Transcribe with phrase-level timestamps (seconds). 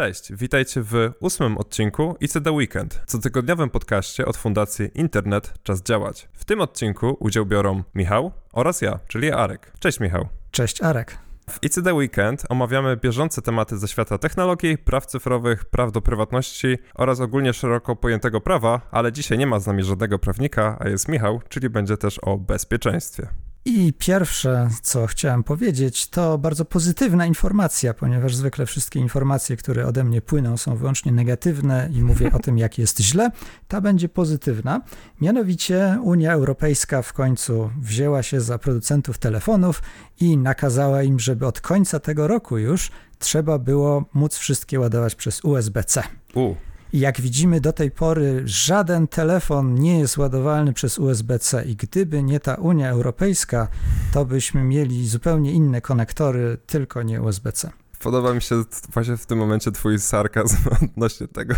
[0.00, 6.28] Cześć, witajcie w ósmym odcinku ICD Weekend, cotygodniowym podcaście od Fundacji Internet Czas Działać.
[6.32, 9.72] W tym odcinku udział biorą Michał oraz ja, czyli Arek.
[9.78, 10.28] Cześć Michał.
[10.50, 11.18] Cześć Arek.
[11.50, 17.20] W ICD Weekend omawiamy bieżące tematy ze świata technologii, praw cyfrowych, praw do prywatności oraz
[17.20, 21.40] ogólnie szeroko pojętego prawa, ale dzisiaj nie ma z nami żadnego prawnika, a jest Michał,
[21.48, 23.28] czyli będzie też o bezpieczeństwie.
[23.64, 30.04] I pierwsze, co chciałem powiedzieć, to bardzo pozytywna informacja, ponieważ zwykle wszystkie informacje, które ode
[30.04, 33.30] mnie płyną, są wyłącznie negatywne i mówię o tym, jak jest źle.
[33.68, 34.80] Ta będzie pozytywna.
[35.20, 39.82] Mianowicie Unia Europejska w końcu wzięła się za producentów telefonów
[40.20, 45.44] i nakazała im, żeby od końca tego roku już trzeba było móc wszystkie ładować przez
[45.44, 46.02] USB-C.
[46.34, 46.54] U.
[46.92, 52.40] Jak widzimy do tej pory, żaden telefon nie jest ładowalny przez USB-C i gdyby nie
[52.40, 53.68] ta Unia Europejska,
[54.12, 57.70] to byśmy mieli zupełnie inne konektory, tylko nie USB-C.
[57.98, 61.54] Podoba mi się właśnie w tym momencie twój sarkazm odnośnie tego.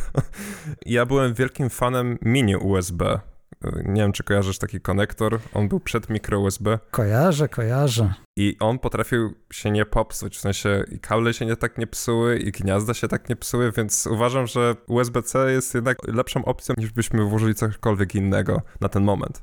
[0.87, 3.21] Ja byłem wielkim fanem mini USB.
[3.85, 5.39] Nie wiem, czy kojarzysz taki konektor.
[5.55, 6.79] On był przed mikro USB.
[6.91, 8.15] Kojarzę, kojarzę.
[8.37, 12.39] I on potrafił się nie popsuć, w sensie i kable się nie tak nie psuły,
[12.39, 16.93] i gniazda się tak nie psuły, więc uważam, że USB-C jest jednak lepszą opcją, niż
[16.93, 19.43] byśmy włożyli cokolwiek innego na ten moment.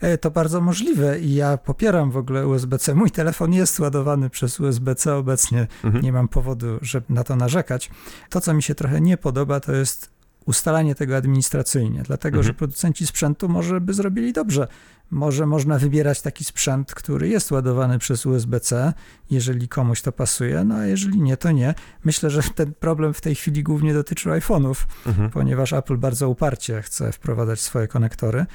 [0.00, 2.94] E, to bardzo możliwe i ja popieram w ogóle USB-C.
[2.94, 5.66] Mój telefon jest ładowany przez USB-C obecnie.
[5.84, 6.04] Mhm.
[6.04, 7.90] Nie mam powodu, żeby na to narzekać.
[8.30, 10.15] To, co mi się trochę nie podoba, to jest
[10.46, 12.46] ustalanie tego administracyjnie, dlatego mhm.
[12.46, 14.68] że producenci sprzętu może by zrobili dobrze.
[15.10, 18.92] Może można wybierać taki sprzęt, który jest ładowany przez USB-C,
[19.30, 21.74] jeżeli komuś to pasuje, no a jeżeli nie, to nie.
[22.04, 24.74] Myślę, że ten problem w tej chwili głównie dotyczy iPhone'ów,
[25.06, 25.30] mhm.
[25.30, 28.46] ponieważ Apple bardzo uparcie chce wprowadzać swoje konektory.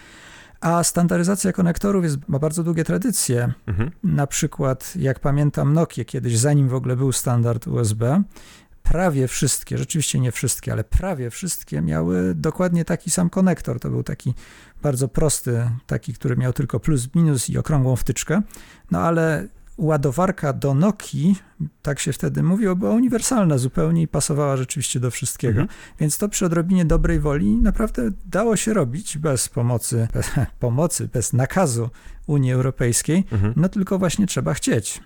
[0.62, 3.54] A standaryzacja konektorów jest, ma bardzo długie tradycje.
[3.68, 3.92] Mhm.
[4.04, 8.24] Na przykład, jak pamiętam, Nokia kiedyś, zanim w ogóle był standard USB,
[8.84, 13.80] prawie wszystkie, rzeczywiście nie wszystkie, ale prawie wszystkie miały dokładnie taki sam konektor.
[13.80, 14.34] To był taki
[14.82, 18.42] bardzo prosty, taki, który miał tylko plus, minus i okrągłą wtyczkę.
[18.92, 19.48] No ale
[19.78, 21.36] ładowarka do Nokii,
[21.82, 25.62] tak się wtedy mówiło, była uniwersalna zupełnie i pasowała rzeczywiście do wszystkiego.
[25.62, 25.68] Mhm.
[26.00, 31.34] Więc to przy odrobinie dobrej woli naprawdę dało się robić bez pomocy, bez, pomocy, bez
[31.34, 31.90] nakazu
[32.28, 33.54] Unii Europejskiej, mhm.
[33.56, 35.02] no tylko właśnie trzeba chcieć.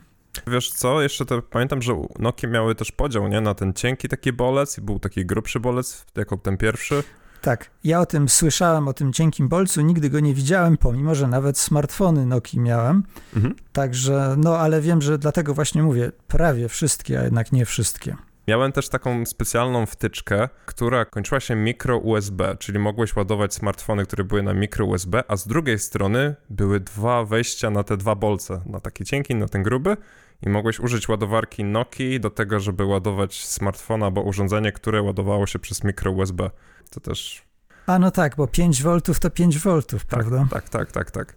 [0.48, 3.42] Wiesz co, jeszcze to pamiętam, że Nokia miały też podział, nie?
[3.42, 7.04] Na ten cienki taki bolec i był taki grubszy bolec, jako ten pierwszy.
[7.42, 11.28] Tak, ja o tym słyszałem, o tym cienkim bolcu, nigdy go nie widziałem, pomimo, że
[11.28, 13.04] nawet smartfony Nokia miałem.
[13.36, 13.56] Mhm.
[13.74, 18.16] Także, no ale wiem, że dlatego właśnie mówię, prawie wszystkie, a jednak nie wszystkie.
[18.48, 24.24] Miałem też taką specjalną wtyczkę, która kończyła się mikro USB, czyli mogłeś ładować smartfony, które
[24.24, 28.62] były na mikro USB, a z drugiej strony były dwa wejścia na te dwa bolce,
[28.66, 29.98] na taki cienki, na ten gruby
[30.42, 35.60] i mogłeś użyć ładowarki Nokii do tego, żeby ładować smartfona albo urządzenie, które ładowało się
[35.60, 36.50] przez mikro USB.
[36.90, 37.46] To też...
[37.88, 40.48] A no tak, bo 5 V to 5 V, tak, prawda?
[40.52, 41.36] Tak, tak, tak, tak.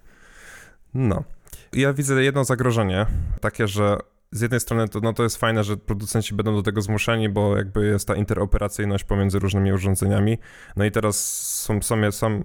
[0.95, 1.25] No.
[1.73, 3.07] Ja widzę jedno zagrożenie,
[3.41, 3.99] takie, że
[4.31, 7.57] z jednej strony to, no to jest fajne, że producenci będą do tego zmuszeni, bo
[7.57, 10.39] jakby jest ta interoperacyjność pomiędzy różnymi urządzeniami.
[10.77, 12.43] No i teraz są, są, sam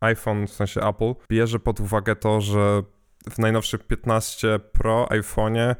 [0.00, 2.82] iPhone, w sensie Apple, bierze pod uwagę to, że
[3.30, 5.74] w najnowszym 15 Pro iPhone'ie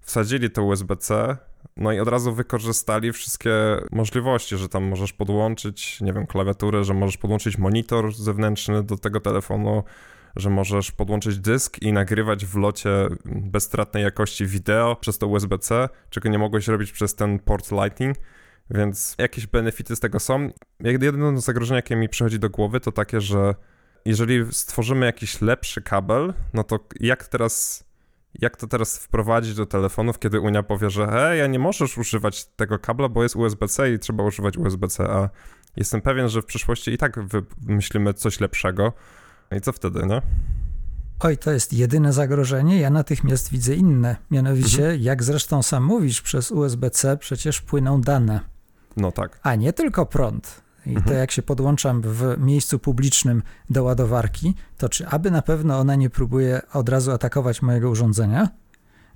[0.00, 1.36] wsadzili to USB-C,
[1.76, 3.52] no i od razu wykorzystali wszystkie
[3.92, 9.20] możliwości, że tam możesz podłączyć, nie wiem, klawiaturę, że możesz podłączyć monitor zewnętrzny do tego
[9.20, 9.84] telefonu,
[10.36, 12.90] że możesz podłączyć dysk i nagrywać w locie
[13.24, 18.16] bezstratnej jakości wideo przez to USB-C, czego nie mogłeś robić przez ten port Lightning.
[18.70, 20.50] Więc jakieś benefity z tego są.
[20.80, 23.54] Jedyne zagrożenie, jakie mi przychodzi do głowy, to takie, że
[24.04, 27.84] jeżeli stworzymy jakiś lepszy kabel, no to jak teraz,
[28.34, 32.44] jak to teraz wprowadzić do telefonów, kiedy Unia powie, że hej, ja nie możesz używać
[32.44, 35.30] tego kabla, bo jest USB-C i trzeba używać USB-C, a
[35.76, 37.20] jestem pewien, że w przyszłości i tak
[37.62, 38.92] wymyślimy coś lepszego.
[39.50, 40.22] No i co wtedy, nie?
[41.20, 42.80] Oj, to jest jedyne zagrożenie.
[42.80, 44.16] Ja natychmiast widzę inne.
[44.30, 45.02] Mianowicie, mhm.
[45.02, 48.40] jak zresztą sam mówisz, przez USB-C przecież płyną dane.
[48.96, 49.40] No tak.
[49.42, 50.62] A nie tylko prąd.
[50.86, 51.06] I mhm.
[51.06, 55.94] to jak się podłączam w miejscu publicznym do ładowarki, to czy aby na pewno ona
[55.94, 58.48] nie próbuje od razu atakować mojego urządzenia?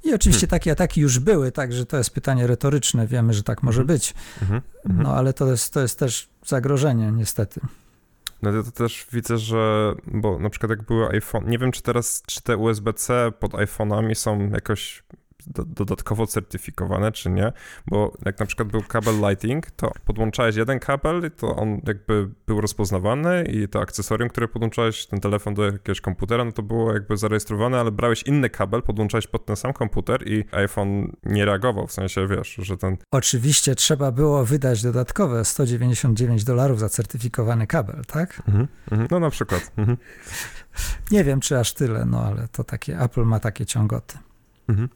[0.04, 0.50] I oczywiście hmm.
[0.50, 3.98] takie ataki już były, także to jest pytanie retoryczne, wiemy, że tak może mhm.
[3.98, 4.14] być.
[4.42, 4.62] Mhm.
[4.84, 7.60] No ale to jest, to jest też zagrożenie, niestety.
[8.42, 12.22] No to też widzę, że, bo na przykład jak były iPhone, nie wiem czy teraz,
[12.26, 15.02] czy te USB-C pod iPhone'ami są jakoś
[15.46, 17.52] do, dodatkowo certyfikowane, czy nie,
[17.86, 22.60] bo jak na przykład był kabel Lighting, to podłączałeś jeden kabel, to on jakby był
[22.60, 27.16] rozpoznawany i to akcesorium, które podłączałeś, ten telefon do jakiegoś komputera, no to było jakby
[27.16, 31.92] zarejestrowane, ale brałeś inny kabel, podłączałeś pod ten sam komputer i iPhone nie reagował, w
[31.92, 32.96] sensie wiesz, że ten...
[33.10, 38.42] Oczywiście trzeba było wydać dodatkowe 199 dolarów za certyfikowany kabel, tak?
[38.48, 39.72] Mhm, mhm, no na przykład.
[39.76, 39.96] Mhm.
[41.10, 44.18] Nie wiem, czy aż tyle, no ale to takie, Apple ma takie ciągoty.
[44.68, 44.88] Mhm.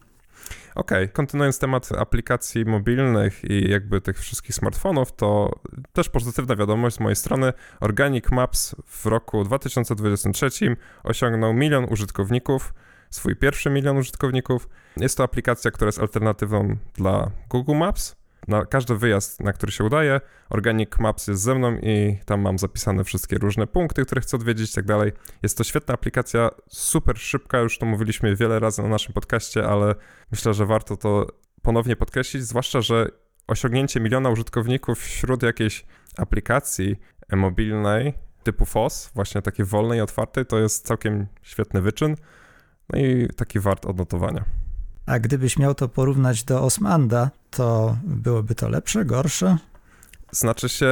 [0.75, 1.09] Okej, okay.
[1.09, 5.51] kontynuując temat aplikacji mobilnych i jakby tych wszystkich smartfonów, to
[5.93, 7.53] też pozytywna wiadomość z mojej strony.
[7.81, 12.75] Organic Maps w roku 2023 osiągnął milion użytkowników,
[13.11, 14.69] swój pierwszy milion użytkowników.
[14.97, 18.18] Jest to aplikacja, która jest alternatywą dla Google Maps
[18.49, 20.21] na każdy wyjazd, na który się udaje,
[20.51, 24.71] Organic Maps jest ze mną i tam mam zapisane wszystkie różne punkty, które chcę odwiedzić
[24.71, 25.13] i tak dalej.
[25.43, 29.95] Jest to świetna aplikacja, super szybka, już to mówiliśmy wiele razy na naszym podcaście, ale
[30.31, 31.27] myślę, że warto to
[31.63, 33.09] ponownie podkreślić, zwłaszcza, że
[33.47, 35.85] osiągnięcie miliona użytkowników wśród jakiejś
[36.17, 36.97] aplikacji
[37.33, 42.17] mobilnej typu FOS, właśnie takiej wolnej, otwartej, to jest całkiem świetny wyczyn,
[42.93, 44.68] no i taki wart odnotowania.
[45.09, 49.59] A gdybyś miał to porównać do Osmanda, to byłoby to lepsze, gorsze?
[50.31, 50.87] Znaczy się,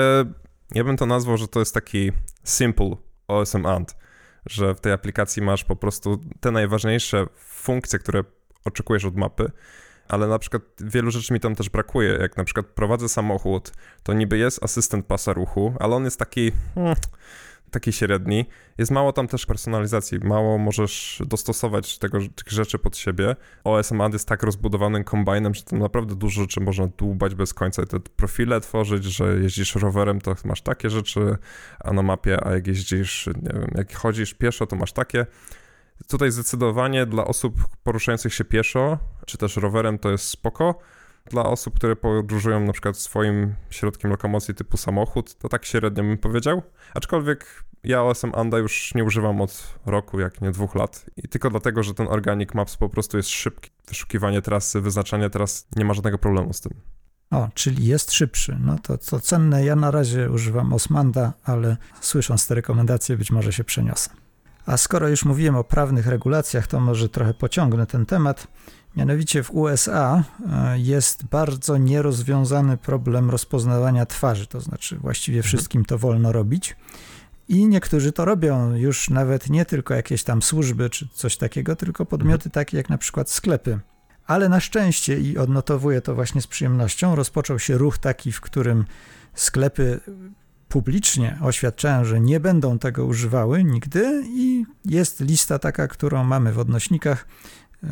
[0.74, 2.12] ja bym to nazwał, że to jest taki
[2.44, 2.90] simple
[3.28, 3.96] OSM Ant,
[4.46, 8.24] że w tej aplikacji masz po prostu te najważniejsze funkcje, które
[8.64, 9.50] oczekujesz od mapy,
[10.08, 12.18] ale na przykład wielu rzeczy mi tam też brakuje.
[12.20, 13.72] Jak na przykład prowadzę samochód,
[14.02, 16.52] to niby jest asystent pasa ruchu, ale on jest taki.
[16.74, 16.96] Hmm,
[17.70, 18.46] taki średni.
[18.78, 23.36] Jest mało tam też personalizacji, mało możesz dostosować tego, tych rzeczy pod siebie.
[23.64, 27.86] OSM Ad jest tak rozbudowanym kombajnem, że tam naprawdę dużo rzeczy można dłubać bez końca.
[27.86, 31.36] Te profile tworzyć, że jeździsz rowerem, to masz takie rzeczy,
[31.80, 35.26] a na mapie, a jak jeździsz, nie wiem, jak chodzisz pieszo, to masz takie.
[36.08, 40.78] Tutaj zdecydowanie dla osób poruszających się pieszo, czy też rowerem, to jest spoko
[41.30, 46.18] dla osób, które podróżują na przykład swoim środkiem lokomocji typu samochód, to tak średnio bym
[46.18, 46.62] powiedział.
[46.94, 51.06] Aczkolwiek ja OSM Anda już nie używam od roku, jak nie dwóch lat.
[51.16, 53.70] I tylko dlatego, że ten Organic Maps po prostu jest szybki.
[53.88, 56.72] Wyszukiwanie trasy, wyznaczanie tras, nie ma żadnego problemu z tym.
[57.30, 58.58] O, czyli jest szybszy.
[58.60, 63.52] No to co cenne, ja na razie używam Osmanda, ale słysząc te rekomendacje być może
[63.52, 64.10] się przeniosę.
[64.66, 68.48] A skoro już mówiłem o prawnych regulacjach, to może trochę pociągnę ten temat.
[68.96, 75.48] Mianowicie w USA e, jest bardzo nierozwiązany problem rozpoznawania twarzy, to znaczy właściwie mhm.
[75.48, 76.76] wszystkim to wolno robić.
[77.48, 82.06] I niektórzy to robią, już nawet nie tylko jakieś tam służby czy coś takiego, tylko
[82.06, 83.80] podmioty takie jak na przykład sklepy.
[84.26, 88.84] Ale na szczęście, i odnotowuję to właśnie z przyjemnością, rozpoczął się ruch taki, w którym
[89.34, 90.00] sklepy
[90.68, 96.58] publicznie oświadczają, że nie będą tego używały nigdy, i jest lista taka, którą mamy w
[96.58, 97.26] odnośnikach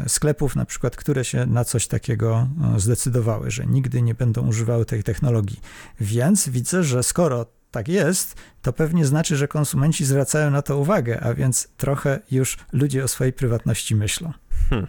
[0.07, 4.85] sklepów, na przykład, które się na coś takiego e, zdecydowały, że nigdy nie będą używały
[4.85, 5.61] tej technologii.
[6.01, 11.21] Więc widzę, że skoro tak jest, to pewnie znaczy, że konsumenci zwracają na to uwagę,
[11.21, 14.33] a więc trochę już ludzie o swojej prywatności myślą.
[14.71, 14.87] Hmm.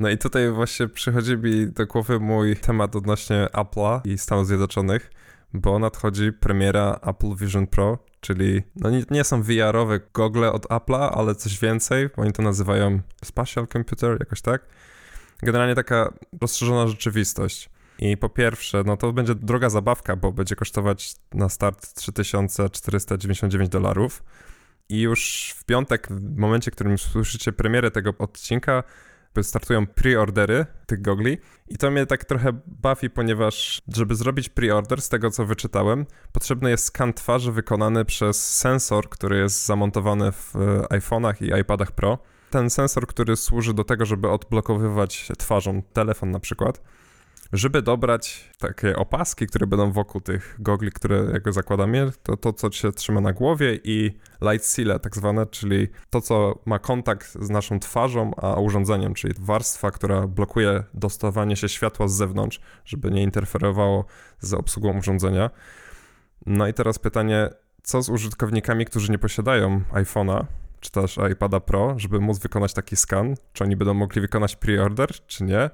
[0.00, 5.10] No i tutaj właśnie przychodzi mi do głowy mój temat odnośnie Apple'a i Stanów Zjednoczonych,
[5.54, 11.10] bo nadchodzi premiera Apple Vision Pro, czyli no nie, nie są VR-owe gogle od Apple'a,
[11.12, 14.66] ale coś więcej, oni to nazywają spatial computer, jakoś tak.
[15.42, 17.70] Generalnie taka rozszerzona rzeczywistość.
[17.98, 24.22] I po pierwsze, no to będzie droga zabawka, bo będzie kosztować na start 3499 dolarów.
[24.88, 28.82] I już w piątek, w momencie, w którym słyszycie premierę tego odcinka,
[29.42, 31.38] startują preordery tych gogli
[31.68, 36.70] i to mnie tak trochę bawi, ponieważ żeby zrobić preorder, z tego co wyczytałem, potrzebny
[36.70, 42.18] jest skan twarzy wykonany przez sensor, który jest zamontowany w e, iPhone'ach i iPadach Pro.
[42.50, 46.80] Ten sensor, który służy do tego, żeby odblokowywać twarzą telefon na przykład
[47.52, 52.72] żeby dobrać takie opaski, które będą wokół tych gogli, które jakby zakładamy, to to, co
[52.72, 57.50] się trzyma na głowie i light seal tak zwane, czyli to, co ma kontakt z
[57.50, 63.22] naszą twarzą, a urządzeniem, czyli warstwa, która blokuje dostawanie się światła z zewnątrz, żeby nie
[63.22, 64.04] interferowało
[64.40, 65.50] z obsługą urządzenia.
[66.46, 67.50] No i teraz pytanie,
[67.82, 70.44] co z użytkownikami, którzy nie posiadają iPhone'a,
[70.80, 73.34] czy też iPada Pro, żeby móc wykonać taki skan?
[73.52, 75.70] Czy oni będą mogli wykonać pre-order, czy nie?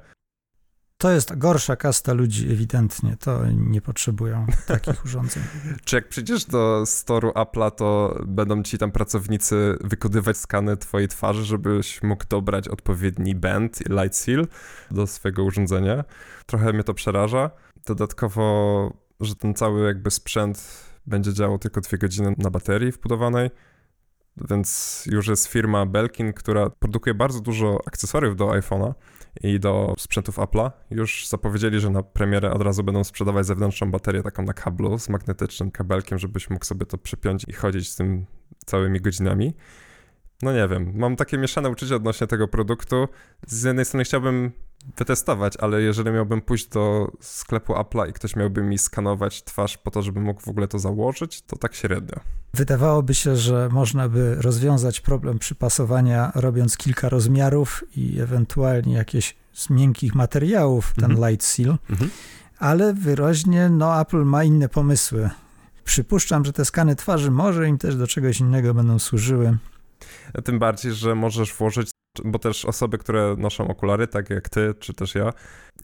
[1.01, 3.17] To jest gorsza kasta ludzi, ewidentnie.
[3.21, 5.43] To nie potrzebują takich urządzeń.
[5.85, 11.45] Czy jak przyjdziesz do storu Apple'a, to będą ci tam pracownicy wykonywać skany twojej twarzy,
[11.45, 14.47] żebyś mógł dobrać odpowiedni band i light seal
[14.91, 16.05] do swojego urządzenia?
[16.47, 17.51] Trochę mnie to przeraża.
[17.87, 23.51] Dodatkowo, że ten cały jakby sprzęt będzie działał tylko dwie godziny na baterii wbudowanej.
[24.51, 28.95] Więc już jest firma Belkin, która produkuje bardzo dużo akcesoriów do iPhone'a
[29.43, 30.71] i do sprzętów Apple'a.
[30.91, 35.09] Już zapowiedzieli, że na premierę od razu będą sprzedawać zewnętrzną baterię taką na kablu z
[35.09, 38.27] magnetycznym kabelkiem, żebyś mógł sobie to przypiąć i chodzić z tym
[38.67, 39.55] całymi godzinami.
[40.43, 43.09] No nie wiem, mam takie mieszane uczucie odnośnie tego produktu.
[43.47, 44.53] Z jednej strony chciałbym
[44.97, 49.91] wytestować, ale jeżeli miałbym pójść do sklepu Apple'a i ktoś miałby mi skanować twarz po
[49.91, 52.21] to, żebym mógł w ogóle to założyć, to tak średnio.
[52.55, 59.71] Wydawałoby się, że można by rozwiązać problem przypasowania robiąc kilka rozmiarów i ewentualnie jakieś z
[59.71, 61.31] miękkich materiałów, ten mhm.
[61.31, 62.11] light seal, mhm.
[62.59, 65.31] ale wyraźnie no, Apple ma inne pomysły.
[65.85, 69.59] Przypuszczam, że te skany twarzy może im też do czegoś innego będą służyły.
[70.45, 71.91] Tym bardziej, że możesz włożyć
[72.25, 75.33] bo też osoby, które noszą okulary, tak jak ty, czy też ja,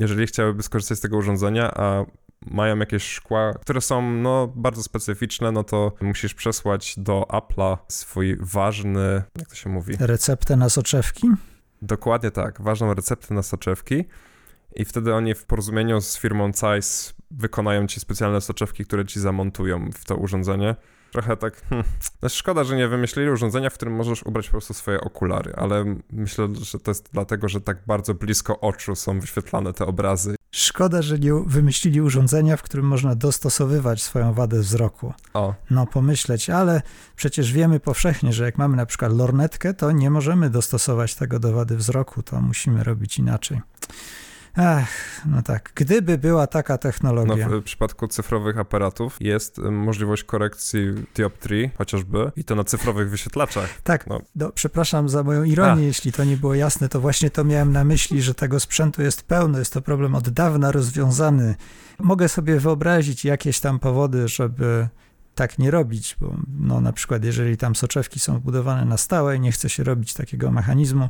[0.00, 2.04] jeżeli chciałyby skorzystać z tego urządzenia, a
[2.46, 8.36] mają jakieś szkła, które są no, bardzo specyficzne, no to musisz przesłać do Apple'a swój
[8.40, 9.96] ważny, jak to się mówi?
[10.00, 11.30] Receptę na soczewki?
[11.82, 14.04] Dokładnie tak, ważną receptę na soczewki
[14.76, 19.90] i wtedy oni w porozumieniu z firmą Zeiss wykonają ci specjalne soczewki, które ci zamontują
[19.94, 20.74] w to urządzenie
[21.14, 21.62] trochę tak.
[21.70, 21.88] Hmm.
[22.22, 25.84] No szkoda, że nie wymyślili urządzenia, w którym możesz ubrać po prostu swoje okulary, ale
[26.12, 30.34] myślę, że to jest dlatego, że tak bardzo blisko oczu są wyświetlane te obrazy.
[30.50, 35.12] Szkoda, że nie wymyślili urządzenia, w którym można dostosowywać swoją wadę wzroku.
[35.34, 35.54] O.
[35.70, 36.82] No, pomyśleć, ale
[37.16, 41.52] przecież wiemy powszechnie, że jak mamy na przykład lornetkę, to nie możemy dostosować tego do
[41.52, 43.60] wady wzroku, to musimy robić inaczej.
[44.56, 44.88] Ach,
[45.26, 45.72] no tak.
[45.74, 47.48] Gdyby była taka technologia.
[47.48, 50.80] No, w przypadku cyfrowych aparatów jest możliwość korekcji
[51.14, 53.68] dioptrii chociażby i to na cyfrowych wyświetlaczach.
[53.82, 54.06] Tak.
[54.06, 54.20] No.
[54.34, 55.86] Do, przepraszam za moją ironię, A.
[55.86, 59.22] jeśli to nie było jasne, to właśnie to miałem na myśli, że tego sprzętu jest
[59.22, 61.54] pełno, jest to problem od dawna rozwiązany.
[61.98, 64.88] Mogę sobie wyobrazić jakieś tam powody, żeby
[65.34, 69.40] tak nie robić, bo no, na przykład jeżeli tam soczewki są wbudowane na stałe i
[69.40, 71.08] nie chce się robić takiego mechanizmu,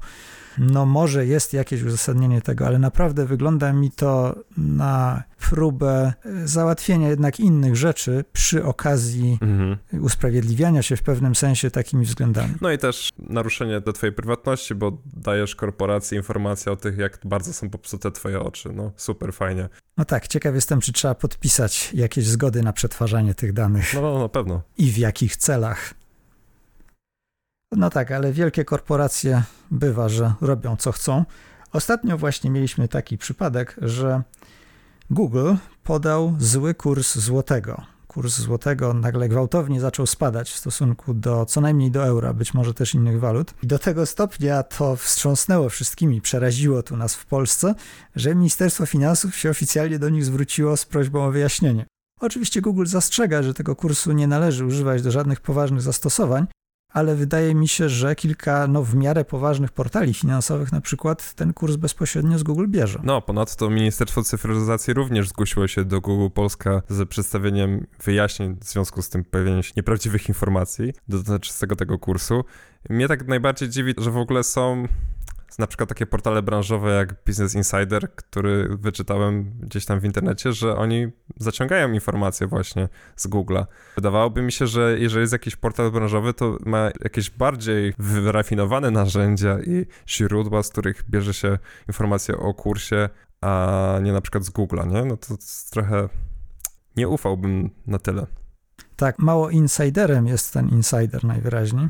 [0.58, 7.08] no może jest jakieś uzasadnienie tego, ale naprawdę wygląda mi to na próbę e, załatwienia
[7.08, 9.76] jednak innych rzeczy przy okazji mhm.
[10.04, 12.54] usprawiedliwiania się w pewnym sensie takimi względami.
[12.60, 17.52] No i też naruszenie do twojej prywatności, bo dajesz korporacji informacje o tych, jak bardzo
[17.52, 18.72] są popsute twoje oczy.
[18.74, 19.68] No super, fajnie.
[19.96, 23.94] No tak, ciekaw jestem, czy trzeba podpisać jakieś zgody na przetwarzanie tych danych.
[23.94, 24.62] No, no na pewno.
[24.78, 25.94] I w jakich celach.
[27.72, 31.24] No tak, ale wielkie korporacje bywa, że robią co chcą.
[31.72, 34.22] Ostatnio właśnie mieliśmy taki przypadek, że
[35.10, 35.54] Google
[35.84, 37.82] podał zły kurs złotego.
[38.06, 42.74] Kurs złotego nagle gwałtownie zaczął spadać w stosunku do co najmniej do eura, być może
[42.74, 43.54] też innych walut.
[43.62, 47.74] I do tego stopnia to wstrząsnęło wszystkimi, przeraziło tu nas w Polsce,
[48.16, 51.86] że Ministerstwo Finansów się oficjalnie do nich zwróciło z prośbą o wyjaśnienie.
[52.24, 56.46] Oczywiście Google zastrzega, że tego kursu nie należy używać do żadnych poważnych zastosowań,
[56.92, 61.52] ale wydaje mi się, że kilka no, w miarę poważnych portali finansowych na przykład ten
[61.52, 63.00] kurs bezpośrednio z Google bierze.
[63.02, 69.02] No, ponadto Ministerstwo Cyfryzacji również zgłosiło się do Google Polska z przedstawieniem wyjaśnień w związku
[69.02, 72.44] z tym pojawieniem się nieprawdziwych informacji dotyczącego tego kursu.
[72.90, 74.88] Mnie tak najbardziej dziwi, że w ogóle są
[75.58, 80.76] na przykład takie portale branżowe jak Business Insider, który wyczytałem gdzieś tam w internecie, że
[80.76, 81.06] oni
[81.36, 83.66] zaciągają informacje właśnie z Google'a.
[83.96, 89.58] Wydawałoby mi się, że jeżeli jest jakiś portal branżowy, to ma jakieś bardziej wyrafinowane narzędzia
[89.60, 91.58] i źródła, z których bierze się
[91.88, 93.08] informacje o kursie,
[93.40, 95.04] a nie na przykład z Google'a, nie?
[95.04, 95.34] No to
[95.70, 96.08] trochę
[96.96, 98.26] nie ufałbym na tyle.
[98.96, 101.88] Tak, mało insiderem jest ten insider najwyraźniej.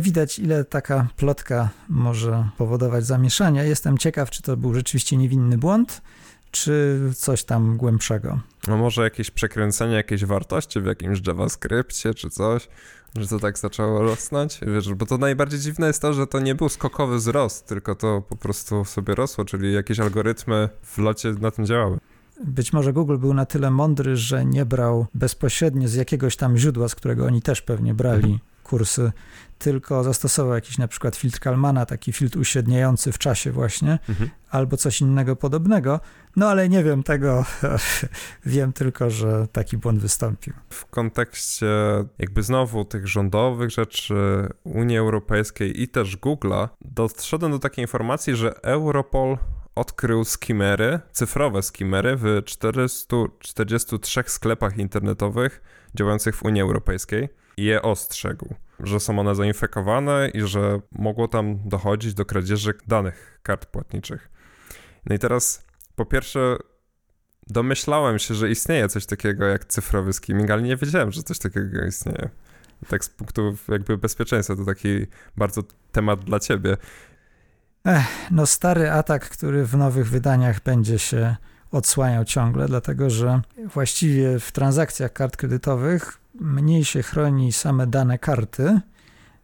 [0.00, 3.64] Widać, ile taka plotka może powodować zamieszania.
[3.64, 6.02] Jestem ciekaw, czy to był rzeczywiście niewinny błąd,
[6.50, 8.40] czy coś tam głębszego.
[8.68, 12.68] No może jakieś przekręcenie jakiejś wartości w jakimś JavaScriptie, czy coś,
[13.16, 14.60] że to tak zaczęło rosnąć.
[14.74, 18.22] Wiesz, bo to najbardziej dziwne jest to, że to nie był skokowy wzrost, tylko to
[18.28, 21.98] po prostu sobie rosło, czyli jakieś algorytmy w locie na tym działały.
[22.44, 26.88] Być może Google był na tyle mądry, że nie brał bezpośrednio z jakiegoś tam źródła,
[26.88, 28.49] z którego oni też pewnie brali mhm.
[28.70, 29.12] Kursy
[29.58, 34.30] tylko zastosował jakiś na przykład filtr Kalmana, taki filtr uśredniający w czasie właśnie, mhm.
[34.50, 36.00] albo coś innego podobnego.
[36.36, 37.44] No ale nie wiem tego,
[38.46, 40.54] wiem tylko, że taki błąd wystąpił.
[40.70, 41.66] W kontekście
[42.18, 44.14] jakby znowu tych rządowych rzeczy
[44.64, 49.38] Unii Europejskiej i też Google'a, doszedłem do takiej informacji, że Europol
[49.74, 55.62] odkrył skimery, cyfrowe skimery w 443 sklepach internetowych
[55.94, 62.14] działających w Unii Europejskiej je ostrzegł że są one zainfekowane i że mogło tam dochodzić
[62.14, 64.30] do kradzieży danych kart płatniczych.
[65.06, 65.64] No i teraz
[65.96, 66.56] po pierwsze
[67.46, 71.84] domyślałem się, że istnieje coś takiego jak cyfrowy skimming, ale nie wiedziałem, że coś takiego
[71.84, 72.28] istnieje.
[72.88, 75.62] Tak z punktu jakby bezpieczeństwa, to taki bardzo
[75.92, 76.76] temat dla ciebie.
[77.84, 81.36] Ech, no stary atak, który w nowych wydaniach będzie się
[81.72, 88.80] odsłaniał ciągle, dlatego że właściwie w transakcjach kart kredytowych mniej się chroni same dane karty,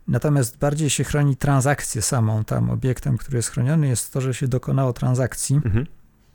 [0.09, 2.45] natomiast bardziej się chroni transakcję samą.
[2.45, 5.57] Tam obiektem, który jest chroniony, jest to, że się dokonało transakcji.
[5.57, 5.87] Mhm.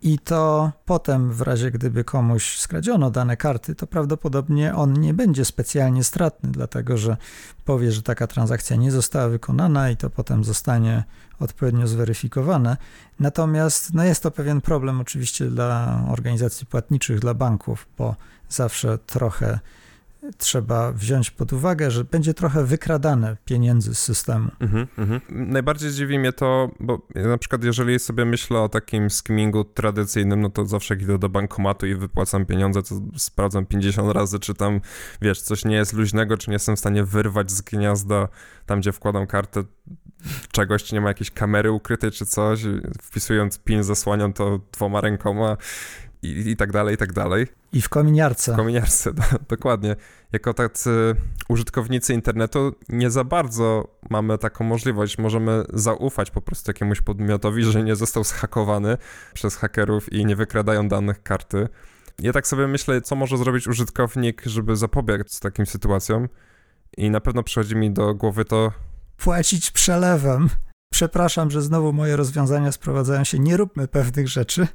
[0.03, 5.45] I to potem, w razie gdyby komuś skradziono dane karty, to prawdopodobnie on nie będzie
[5.45, 7.17] specjalnie stratny, dlatego że
[7.65, 11.03] powie, że taka transakcja nie została wykonana i to potem zostanie
[11.39, 12.77] odpowiednio zweryfikowane.
[13.19, 18.15] Natomiast no jest to pewien problem oczywiście dla organizacji płatniczych, dla banków, bo
[18.49, 19.59] zawsze trochę
[20.37, 24.51] trzeba wziąć pod uwagę, że będzie trochę wykradane pieniędzy z systemu.
[24.59, 25.21] Mhm, mhm.
[25.29, 30.49] Najbardziej zdziwi mnie to, bo na przykład jeżeli sobie myślę o takim skimmingu tradycyjnym, no
[30.49, 34.81] to zawsze idę do bankomatu i wypłacam pieniądze, to sprawdzam 50 razy, czy tam,
[35.21, 38.27] wiesz, coś nie jest luźnego, czy nie jestem w stanie wyrwać z gniazda
[38.65, 39.63] tam, gdzie wkładam kartę
[40.51, 42.63] czegoś, czy nie ma jakiejś kamery ukrytej, czy coś,
[43.01, 45.57] wpisując PIN, zasłaniam to dwoma rękoma
[46.23, 47.47] i, i tak dalej, i tak dalej.
[47.73, 48.53] I w kominiarce.
[48.53, 49.23] W kominiarce, do,
[49.55, 49.95] dokładnie.
[50.31, 51.15] Jako tacy
[51.49, 55.17] użytkownicy internetu nie za bardzo mamy taką możliwość.
[55.17, 58.97] Możemy zaufać po prostu jakiemuś podmiotowi, że nie został zhakowany
[59.33, 61.67] przez hakerów i nie wykradają danych karty.
[62.19, 66.29] Ja tak sobie myślę, co może zrobić użytkownik, żeby zapobiec takim sytuacjom.
[66.97, 68.71] I na pewno przychodzi mi do głowy to.
[69.17, 70.49] Płacić przelewem.
[71.01, 74.67] Przepraszam, że znowu moje rozwiązania sprowadzają się, nie róbmy pewnych rzeczy,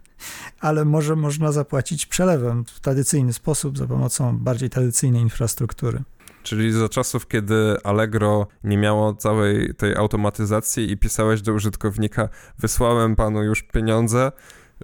[0.60, 6.02] ale może można zapłacić przelewem w tradycyjny sposób za pomocą bardziej tradycyjnej infrastruktury.
[6.42, 12.28] Czyli za czasów, kiedy Allegro nie miało całej tej automatyzacji i pisałeś do użytkownika,
[12.58, 14.32] wysłałem panu już pieniądze,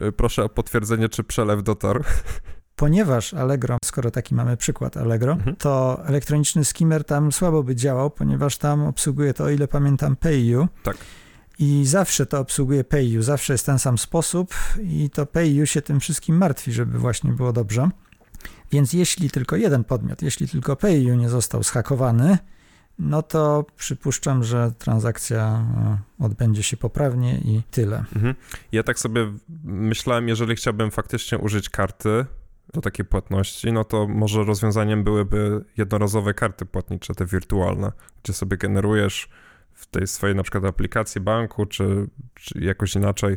[0.03, 2.05] y, proszę o potwierdzenie, czy przelew dotarł.
[2.77, 5.57] Ponieważ Allegro, skoro taki mamy przykład Allegro, mhm.
[5.57, 10.69] to elektroniczny skimmer tam słabo by działał, ponieważ tam obsługuje to, o ile pamiętam, PayU.
[10.83, 10.97] Tak
[11.63, 16.01] i zawsze to obsługuje PayU, zawsze jest ten sam sposób i to PayU się tym
[16.01, 17.89] wszystkim martwi, żeby właśnie było dobrze.
[18.73, 22.39] Więc jeśli tylko jeden podmiot, jeśli tylko PayU nie został zhakowany,
[22.99, 25.67] no to przypuszczam, że transakcja
[26.21, 27.99] e, odbędzie się poprawnie i tyle.
[28.17, 28.35] Mhm.
[28.73, 29.33] Ja tak sobie
[29.65, 32.27] myślałem, jeżeli chciałbym faktycznie użyć karty
[32.75, 38.57] do takiej płatności, no to może rozwiązaniem byłyby jednorazowe karty płatnicze, te wirtualne, gdzie sobie
[38.57, 39.29] generujesz
[39.83, 43.37] w tej swojej na przykład aplikacji banku, czy, czy jakoś inaczej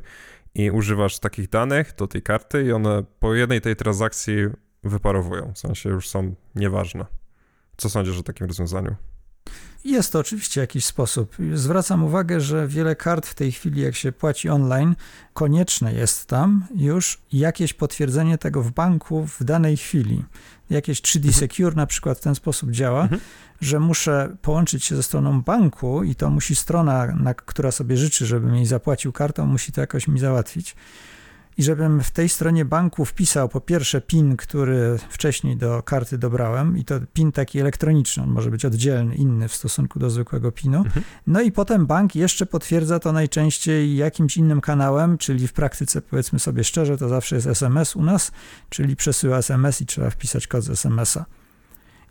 [0.56, 4.36] i używasz takich danych do tej karty i one po jednej tej transakcji
[4.84, 7.06] wyparowują, w sensie już są nieważne.
[7.78, 8.96] Co sądzisz o takim rozwiązaniu?
[9.86, 11.36] Jest to oczywiście jakiś sposób.
[11.54, 14.96] Zwracam uwagę, że wiele kart w tej chwili, jak się płaci online,
[15.34, 20.24] konieczne jest tam już jakieś potwierdzenie tego w banku w danej chwili.
[20.70, 21.34] Jakieś 3D mhm.
[21.34, 23.22] Secure na przykład w ten sposób działa, mhm.
[23.62, 28.26] że muszę połączyć się ze stroną banku i to musi strona, na, która sobie życzy,
[28.26, 30.76] żebym jej zapłacił kartą, musi to jakoś mi załatwić
[31.58, 36.78] i żebym w tej stronie banku wpisał po pierwsze PIN, który wcześniej do karty dobrałem
[36.78, 40.78] i to PIN taki elektroniczny, on może być oddzielny, inny w stosunku do zwykłego PINu.
[40.78, 41.06] Mhm.
[41.28, 46.40] No i potem bank jeszcze potwierdza to najczęściej jakimś innym kanałem, czyli w praktyce powiedzmy
[46.40, 48.32] sobie szczerze, to zawsze jest SMS u nas,
[48.70, 51.26] czyli przesyła SMS i trzeba wpisać kod z SMS-a.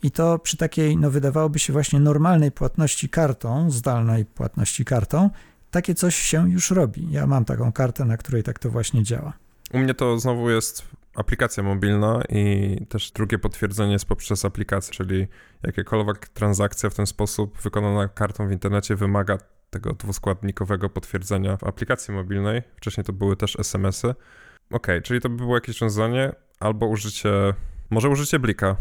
[0.03, 5.31] I to przy takiej, no wydawałoby się właśnie normalnej płatności kartą, zdalnej płatności kartą,
[5.75, 7.11] takie coś się już robi.
[7.11, 9.33] Ja mam taką kartę, na której tak to właśnie działa.
[9.73, 15.27] U mnie to znowu jest aplikacja mobilna i też drugie potwierdzenie jest poprzez aplikację, czyli
[15.63, 19.39] jakiekolwiek transakcja w ten sposób wykonana kartą w internecie wymaga
[19.71, 22.63] tego dwuskładnikowego potwierdzenia w aplikacji mobilnej.
[22.77, 24.15] Wcześniej to były też SMS-y.
[24.71, 27.31] Ok, czyli to by było jakieś rozwiązanie, albo użycie,
[27.91, 28.77] może użycie blika.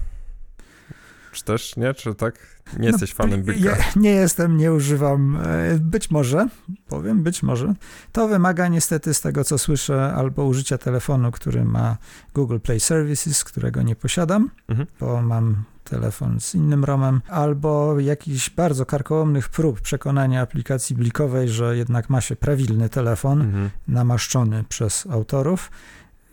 [1.33, 1.93] Czy też nie?
[1.93, 2.35] Czy tak?
[2.73, 3.69] Nie no, jesteś fanem Blika?
[3.69, 5.39] Ja nie jestem, nie używam.
[5.45, 6.47] E, być może,
[6.87, 7.73] powiem, być może.
[8.11, 11.97] To wymaga niestety z tego, co słyszę, albo użycia telefonu, który ma
[12.33, 14.87] Google Play Services, którego nie posiadam, mhm.
[14.99, 21.77] bo mam telefon z innym ROMem, albo jakichś bardzo karkołomnych prób przekonania aplikacji blikowej, że
[21.77, 23.69] jednak ma się prawilny telefon mhm.
[23.87, 25.71] namaszczony przez autorów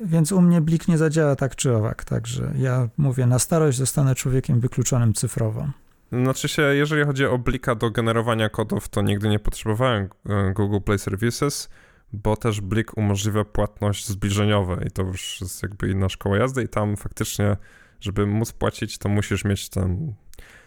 [0.00, 4.14] więc u mnie blik nie zadziała tak czy owak, także ja mówię, na starość zostanę
[4.14, 5.68] człowiekiem wykluczonym cyfrowo.
[6.12, 10.80] Znaczy się, jeżeli chodzi o blika do generowania kodów, to nigdy nie potrzebowałem e, Google
[10.84, 11.68] Play Services,
[12.12, 16.68] bo też blik umożliwia płatność zbliżeniowa i to już jest jakby inna szkoła jazdy i
[16.68, 17.56] tam faktycznie,
[18.00, 20.14] żeby móc płacić, to musisz mieć ten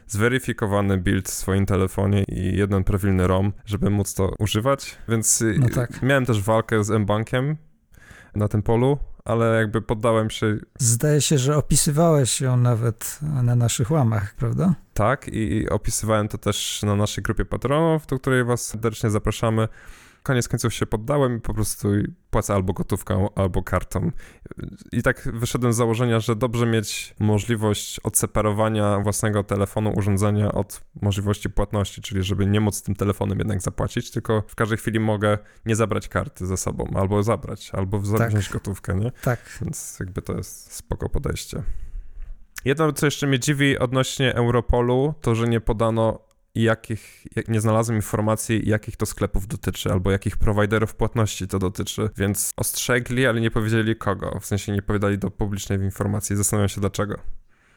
[0.07, 5.69] zweryfikowany build w swoim telefonie i jeden prawilny ROM, żeby móc to używać, więc no
[5.69, 6.01] tak.
[6.01, 7.57] miałem też walkę z mBankiem
[8.35, 10.57] na tym polu, ale jakby poddałem się.
[10.79, 14.75] Zdaje się, że opisywałeś ją nawet na naszych łamach, prawda?
[14.93, 19.67] Tak, i opisywałem to też na naszej grupie patronów, do której was serdecznie zapraszamy
[20.23, 21.87] koniec końców się poddałem i po prostu
[22.29, 24.11] płacę albo gotówką, albo kartą.
[24.91, 31.49] I tak wyszedłem z założenia, że dobrze mieć możliwość odseparowania własnego telefonu, urządzenia od możliwości
[31.49, 35.75] płatności, czyli żeby nie móc tym telefonem jednak zapłacić, tylko w każdej chwili mogę nie
[35.75, 38.53] zabrać karty ze sobą, albo zabrać, albo wziąć tak.
[38.53, 39.11] gotówkę, nie?
[39.11, 39.39] Tak.
[39.61, 41.63] Więc jakby to jest spoko podejście.
[42.65, 46.19] Jedno, co jeszcze mnie dziwi odnośnie Europolu, to że nie podano
[46.55, 52.09] jakich, jak nie znalazłem informacji, jakich to sklepów dotyczy, albo jakich prowajderów płatności to dotyczy,
[52.17, 56.81] więc ostrzegli, ale nie powiedzieli kogo, w sensie nie powiedzieli do publicznej informacji, zastanawiam się
[56.81, 57.19] dlaczego.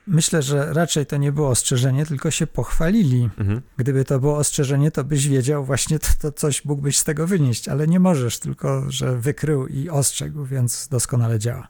[0.06, 3.30] Myślę, że raczej to nie było ostrzeżenie, tylko się pochwalili.
[3.38, 3.60] Mhm.
[3.76, 7.68] Gdyby to było ostrzeżenie, to byś wiedział właśnie, to, to coś mógłbyś z tego wynieść,
[7.68, 11.68] ale nie możesz, tylko że wykrył i ostrzegł, więc doskonale działa.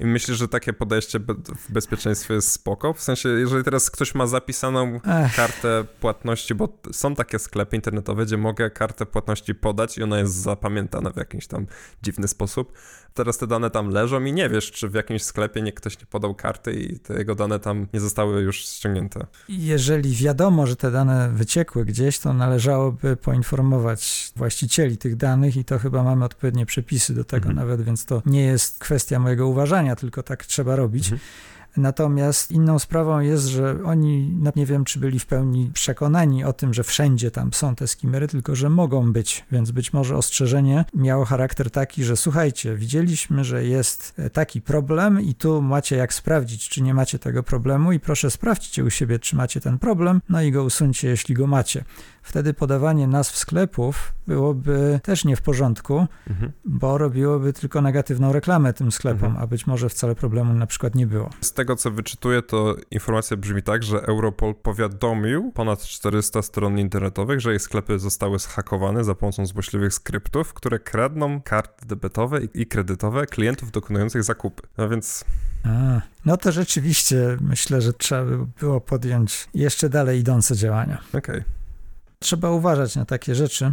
[0.00, 1.18] I myślę, że takie podejście
[1.58, 2.92] w bezpieczeństwie jest spoko.
[2.92, 5.36] W sensie, jeżeli teraz ktoś ma zapisaną Ech.
[5.36, 10.34] kartę płatności, bo są takie sklepy internetowe, gdzie mogę kartę płatności podać i ona jest
[10.34, 11.66] zapamiętana w jakiś tam
[12.02, 12.72] dziwny sposób,
[13.16, 16.06] teraz te dane tam leżą i nie wiesz, czy w jakimś sklepie nie ktoś nie
[16.06, 19.26] podał karty i te jego dane tam nie zostały już ściągnięte.
[19.48, 25.78] Jeżeli wiadomo, że te dane wyciekły gdzieś, to należałoby poinformować właścicieli tych danych i to
[25.78, 27.56] chyba mamy odpowiednie przepisy do tego mhm.
[27.56, 31.04] nawet, więc to nie jest kwestia mojego uważania, tylko tak trzeba robić.
[31.04, 31.20] Mhm.
[31.76, 36.52] Natomiast inną sprawą jest, że oni, no nie wiem, czy byli w pełni przekonani o
[36.52, 40.84] tym, że wszędzie tam są te skimery, tylko że mogą być, więc być może ostrzeżenie
[40.94, 46.68] miało charakter taki, że słuchajcie, widzieliśmy, że jest taki problem i tu macie jak sprawdzić,
[46.68, 50.42] czy nie macie tego problemu i proszę sprawdźcie u siebie, czy macie ten problem, no
[50.42, 51.84] i go usuńcie, jeśli go macie
[52.26, 56.52] wtedy podawanie nazw sklepów byłoby też nie w porządku, mhm.
[56.64, 59.44] bo robiłoby tylko negatywną reklamę tym sklepom, mhm.
[59.44, 61.30] a być może wcale problemu na przykład nie było.
[61.40, 67.40] Z tego co wyczytuję, to informacja brzmi tak, że Europol powiadomił ponad 400 stron internetowych,
[67.40, 73.26] że ich sklepy zostały zhakowane za pomocą złośliwych skryptów, które kradną karty debetowe i kredytowe
[73.26, 74.62] klientów dokonujących zakupy.
[74.78, 75.24] No więc
[75.64, 80.98] a, no to rzeczywiście myślę, że trzeba by było podjąć jeszcze dalej idące działania.
[81.08, 81.20] Okej.
[81.20, 81.55] Okay.
[82.26, 83.72] Trzeba uważać na takie rzeczy.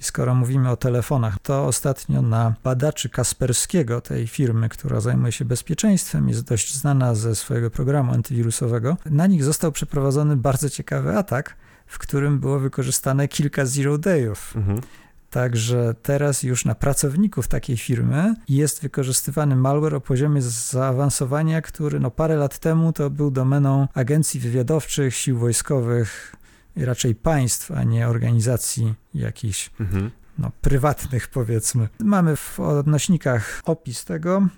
[0.00, 5.44] I skoro mówimy o telefonach, to ostatnio na badaczy Kasperskiego, tej firmy, która zajmuje się
[5.44, 11.56] bezpieczeństwem, jest dość znana ze swojego programu antywirusowego, na nich został przeprowadzony bardzo ciekawy atak,
[11.86, 14.56] w którym było wykorzystane kilka zero dayów.
[14.56, 14.80] Mhm.
[15.30, 22.10] Także teraz już na pracowników takiej firmy jest wykorzystywany malware o poziomie zaawansowania, który no
[22.10, 26.36] parę lat temu to był domeną agencji wywiadowczych, sił wojskowych,
[26.76, 30.10] raczej państw, a nie organizacji jakichś mhm.
[30.38, 31.88] no, prywatnych, powiedzmy.
[32.00, 34.48] Mamy w odnośnikach opis tego.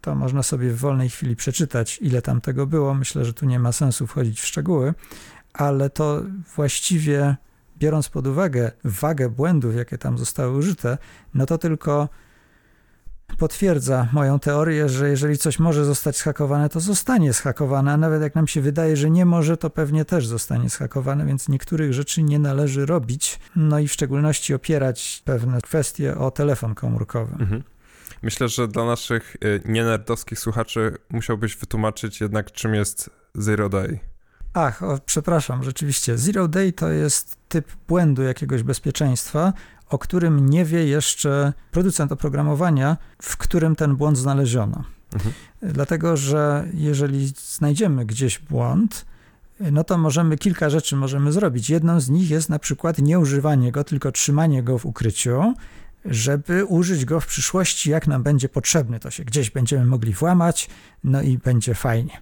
[0.00, 2.94] To można sobie w wolnej chwili przeczytać, ile tam tego było.
[2.94, 4.94] Myślę, że tu nie ma sensu wchodzić w szczegóły,
[5.52, 6.22] ale to
[6.56, 7.36] właściwie,
[7.78, 10.98] biorąc pod uwagę wagę błędów, jakie tam zostały użyte,
[11.34, 12.08] no to tylko
[13.38, 18.34] potwierdza moją teorię, że jeżeli coś może zostać schakowane, to zostanie schakowane, a nawet jak
[18.34, 22.38] nam się wydaje, że nie może, to pewnie też zostanie schakowane, więc niektórych rzeczy nie
[22.38, 27.32] należy robić, no i w szczególności opierać pewne kwestie o telefon komórkowy.
[27.40, 27.62] Mhm.
[28.22, 33.98] Myślę, że dla naszych y, nienerdowskich słuchaczy musiałbyś wytłumaczyć jednak, czym jest Zero Day.
[34.54, 36.18] Ach, o, przepraszam, rzeczywiście.
[36.18, 39.52] Zero Day to jest typ błędu jakiegoś bezpieczeństwa,
[39.88, 44.84] o którym nie wie jeszcze producent oprogramowania, w którym ten błąd znaleziono.
[45.14, 45.34] Mhm.
[45.62, 49.06] Dlatego, że jeżeli znajdziemy gdzieś błąd,
[49.60, 51.70] no to możemy kilka rzeczy możemy zrobić.
[51.70, 55.54] Jedną z nich jest na przykład nie używanie go, tylko trzymanie go w ukryciu,
[56.04, 59.00] żeby użyć go w przyszłości, jak nam będzie potrzebny.
[59.00, 60.68] To się gdzieś będziemy mogli włamać,
[61.04, 62.20] no i będzie fajnie.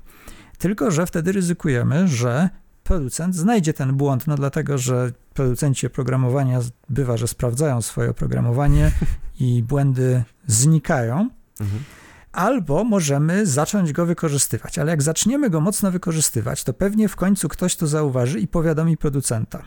[0.59, 2.49] Tylko, że wtedy ryzykujemy, że
[2.85, 8.91] producent znajdzie ten błąd, no dlatego, że producenci oprogramowania bywa, że sprawdzają swoje oprogramowanie
[9.41, 11.29] i błędy znikają.
[11.61, 11.83] Mhm.
[12.33, 17.49] Albo możemy zacząć go wykorzystywać, ale jak zaczniemy go mocno wykorzystywać, to pewnie w końcu
[17.49, 19.63] ktoś to zauważy i powiadomi producenta.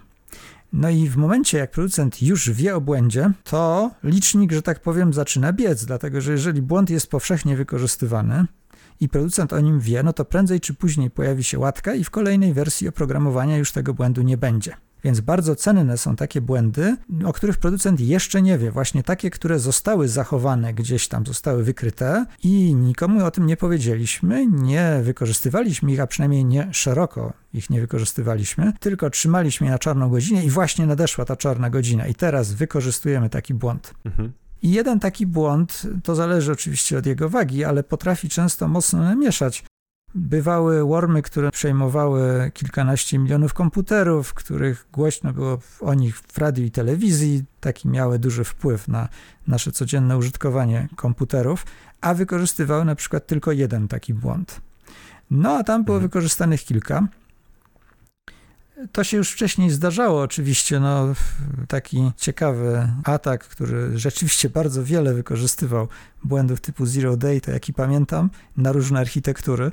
[0.74, 5.14] No i w momencie, jak producent już wie o błędzie, to licznik, że tak powiem,
[5.14, 8.46] zaczyna biec, dlatego że jeżeli błąd jest powszechnie wykorzystywany,
[9.00, 12.10] i producent o nim wie, no to prędzej czy później pojawi się łatka i w
[12.10, 14.74] kolejnej wersji oprogramowania już tego błędu nie będzie.
[15.04, 18.72] Więc bardzo cenne są takie błędy, o których producent jeszcze nie wie.
[18.72, 24.48] Właśnie takie, które zostały zachowane gdzieś tam, zostały wykryte i nikomu o tym nie powiedzieliśmy,
[24.48, 30.10] nie wykorzystywaliśmy ich, a przynajmniej nie szeroko ich nie wykorzystywaliśmy, tylko trzymaliśmy je na czarną
[30.10, 33.94] godzinę i właśnie nadeszła ta czarna godzina i teraz wykorzystujemy taki błąd.
[34.06, 34.34] Mhm.
[34.62, 39.64] I jeden taki błąd, to zależy oczywiście od jego wagi, ale potrafi często mocno namieszać.
[40.16, 46.72] Bywały wormy, które przejmowały kilkanaście milionów komputerów, których głośno było o nich w radiu i
[46.72, 47.44] telewizji.
[47.60, 49.10] Taki miały duży wpływ na
[49.48, 51.66] nasze codzienne użytkowanie komputerów,
[52.02, 54.62] a wykorzystywały na przykład tylko jeden taki błąd.
[55.32, 56.10] No a tam było mhm.
[56.10, 57.08] wykorzystanych kilka.
[58.92, 60.80] To się już wcześniej zdarzało, oczywiście.
[60.80, 61.14] No,
[61.68, 65.88] taki ciekawy atak, który rzeczywiście bardzo wiele wykorzystywał
[66.24, 69.72] błędów typu Zero Day, to jaki pamiętam, na różne architektury,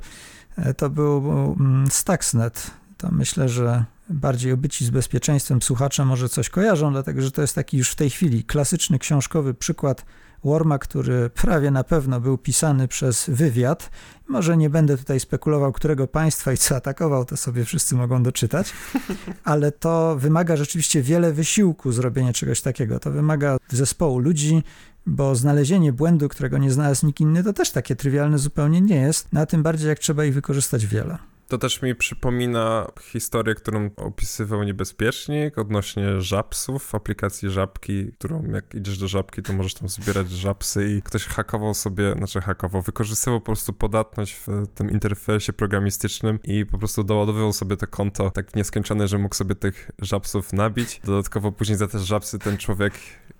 [0.57, 1.17] e, to był
[1.59, 2.71] mm, Stuxnet.
[2.97, 7.55] To myślę, że bardziej obyci z bezpieczeństwem słuchacze może coś kojarzą, dlatego że to jest
[7.55, 10.05] taki już w tej chwili klasyczny książkowy przykład
[10.45, 13.89] Worma, który prawie na pewno był pisany przez wywiad.
[14.27, 18.73] Może nie będę tutaj spekulował, którego państwa i co atakował, to sobie wszyscy mogą doczytać,
[19.43, 22.99] ale to wymaga rzeczywiście wiele wysiłku zrobienie czegoś takiego.
[22.99, 24.63] To wymaga zespołu ludzi,
[25.05, 29.33] bo znalezienie błędu, którego nie znalazł nikt inny, to też takie trywialne zupełnie nie jest,
[29.33, 31.34] na tym bardziej jak trzeba ich wykorzystać wiele.
[31.47, 38.75] To też mi przypomina historię, którą opisywał niebezpiecznik odnośnie żabsów, w aplikacji żabki, którą jak
[38.75, 43.39] idziesz do żabki, to możesz tam zbierać żabsy i ktoś hakował sobie, znaczy hakował, wykorzystywał
[43.39, 48.55] po prostu podatność w tym interfejsie programistycznym i po prostu doładowywał sobie to konto tak
[48.55, 51.01] nieskończone, że mógł sobie tych żabsów nabić.
[51.03, 52.93] Dodatkowo później za te żabsy ten człowiek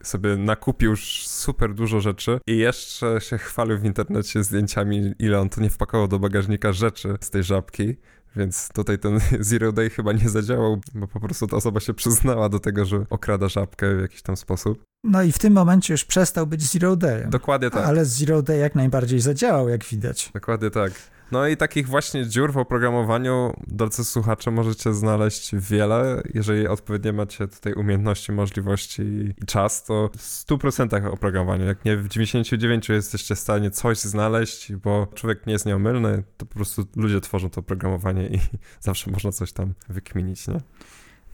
[0.03, 5.61] sobie nakupił super dużo rzeczy i jeszcze się chwalił w internecie zdjęciami, ile on to
[5.61, 7.95] nie wpakował do bagażnika rzeczy z tej żabki.
[8.35, 12.49] Więc tutaj ten Zero Day chyba nie zadziałał, bo po prostu ta osoba się przyznała
[12.49, 14.83] do tego, że okrada żabkę w jakiś tam sposób.
[15.03, 17.27] No i w tym momencie już przestał być Zero Day.
[17.29, 17.85] Dokładnie tak.
[17.85, 20.29] Ale Zero Day jak najbardziej zadziałał, jak widać.
[20.33, 20.91] Dokładnie tak.
[21.31, 26.23] No i takich właśnie dziur w oprogramowaniu, drodzy słuchacze, możecie znaleźć wiele.
[26.33, 29.01] Jeżeli odpowiednio macie tutaj umiejętności, możliwości
[29.41, 34.73] i czas, to w 100% oprogramowania, jak nie w 99% jesteście w stanie coś znaleźć,
[34.73, 38.39] bo człowiek nie jest nieomylny, to po prostu ludzie tworzą to oprogramowanie i
[38.79, 40.59] zawsze można coś tam wykminić, nie?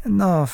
[0.06, 0.48] No,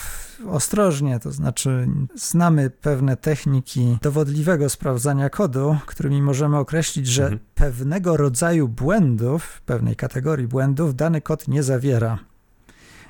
[0.49, 7.41] ostrożnie, to znaczy znamy pewne techniki dowodliwego sprawdzania kodu, którymi możemy określić, że mhm.
[7.55, 12.19] pewnego rodzaju błędów, pewnej kategorii błędów dany kod nie zawiera.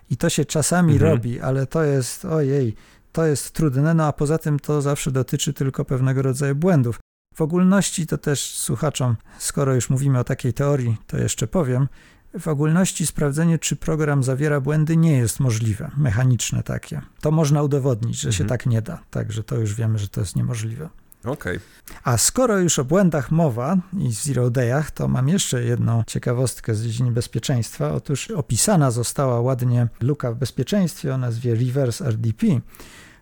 [0.10, 1.12] I to się czasami mhm.
[1.12, 2.76] robi, ale to jest, ojej,
[3.12, 7.00] to jest trudne, no a poza tym to zawsze dotyczy tylko pewnego rodzaju błędów.
[7.36, 11.88] W ogólności to też słuchaczom, skoro już mówimy o takiej teorii, to jeszcze powiem,
[12.40, 17.02] w ogólności sprawdzenie, czy program zawiera błędy, nie jest możliwe, mechaniczne takie.
[17.22, 18.38] To można udowodnić, że mhm.
[18.38, 20.90] się tak nie da, także to już wiemy, że to jest niemożliwe.
[21.26, 21.60] Okay.
[22.04, 26.84] A skoro już o błędach mowa i zero dayach, to mam jeszcze jedną ciekawostkę z
[26.84, 27.94] dziedziny bezpieczeństwa.
[27.94, 32.48] Otóż opisana została ładnie luka w bezpieczeństwie o nazwie Reverse RDP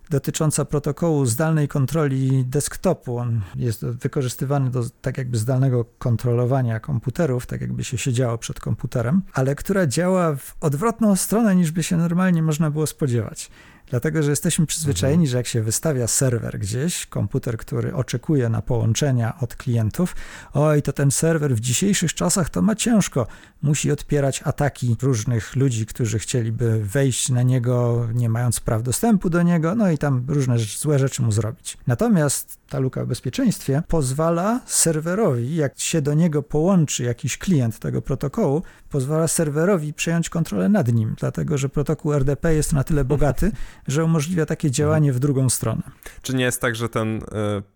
[0.09, 3.17] dotycząca protokołu zdalnej kontroli desktopu.
[3.17, 9.21] On jest wykorzystywany do tak jakby zdalnego kontrolowania komputerów, tak jakby się siedziało przed komputerem,
[9.33, 13.49] ale która działa w odwrotną stronę niż by się normalnie można było spodziewać.
[13.89, 15.31] Dlatego, że jesteśmy przyzwyczajeni, mhm.
[15.31, 20.15] że jak się wystawia serwer gdzieś, komputer, który oczekuje na połączenia od klientów,
[20.53, 23.27] oj, to ten serwer w dzisiejszych czasach to ma ciężko.
[23.61, 29.41] Musi odpierać ataki różnych ludzi, którzy chcieliby wejść na niego, nie mając praw dostępu do
[29.41, 31.77] niego, no i tam różne złe rzeczy mu zrobić.
[31.87, 38.01] Natomiast ta luka w bezpieczeństwie pozwala serwerowi, jak się do niego połączy jakiś klient tego
[38.01, 38.63] protokołu,
[38.95, 43.51] pozwala serwerowi przejąć kontrolę nad nim, dlatego że protokół RDP jest na tyle bogaty,
[43.87, 45.81] że umożliwia takie działanie w drugą stronę.
[46.21, 47.21] Czy nie jest tak, że ten y,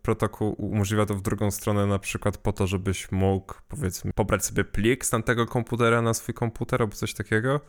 [0.02, 4.64] protokół umożliwia to w drugą stronę na przykład po to, żebyś mógł, powiedzmy, pobrać sobie
[4.64, 7.60] plik z tamtego komputera na swój komputer albo coś takiego?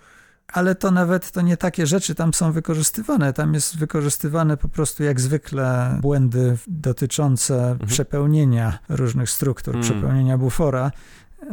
[0.53, 3.33] ale to nawet to nie takie rzeczy tam są wykorzystywane.
[3.33, 7.89] Tam jest wykorzystywane po prostu jak zwykle błędy dotyczące mhm.
[7.89, 9.85] przepełnienia różnych struktur, mm.
[9.85, 10.91] przepełnienia bufora.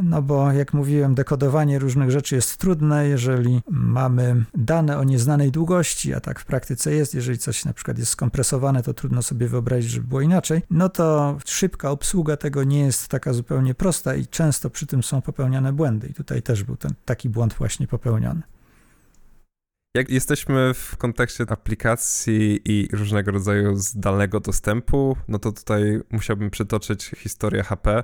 [0.04, 6.13] No bo jak mówiłem, dekodowanie różnych rzeczy jest trudne, jeżeli mamy dane o nieznanej długości,
[6.13, 9.91] a tak w praktyce jest, jeżeli coś na przykład jest skompresowane, to trudno sobie wyobrazić,
[9.91, 14.69] żeby było inaczej, no to szybka obsługa tego nie jest taka zupełnie prosta i często
[14.69, 16.08] przy tym są popełniane błędy.
[16.08, 18.41] I tutaj też był ten taki błąd właśnie popełniony.
[19.95, 27.12] Jak jesteśmy w kontekście aplikacji i różnego rodzaju zdalnego dostępu, no to tutaj musiałbym przytoczyć
[27.17, 28.04] historię HP.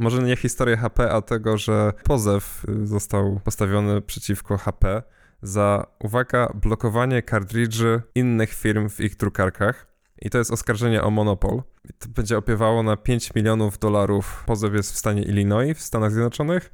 [0.00, 5.02] Może nie historię HP, a tego, że pozew został postawiony przeciwko HP
[5.42, 9.86] za, uwaga, blokowanie kartridży innych firm w ich drukarkach.
[10.22, 11.62] I to jest oskarżenie o monopol.
[11.98, 14.44] To będzie opiewało na 5 milionów dolarów.
[14.46, 16.72] Pozew jest w stanie Illinois w Stanach Zjednoczonych.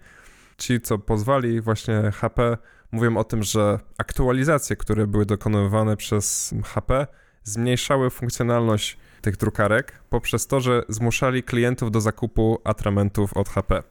[0.58, 2.56] Ci, co pozwali właśnie HP
[2.92, 7.06] mówią o tym, że aktualizacje, które były dokonywane przez HP,
[7.42, 13.82] zmniejszały funkcjonalność tych drukarek poprzez to, że zmuszali klientów do zakupu atramentów od HP.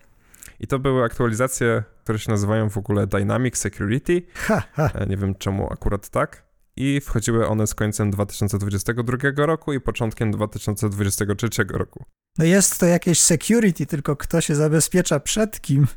[0.60, 4.22] I to były aktualizacje, które się nazywają w ogóle Dynamic Security.
[4.34, 4.90] Ha, ha.
[4.94, 6.46] E, Nie wiem czemu akurat tak.
[6.76, 12.04] I wchodziły one z końcem 2022 roku i początkiem 2023 roku.
[12.38, 15.88] No jest to jakieś security, tylko kto się zabezpiecza przed kim?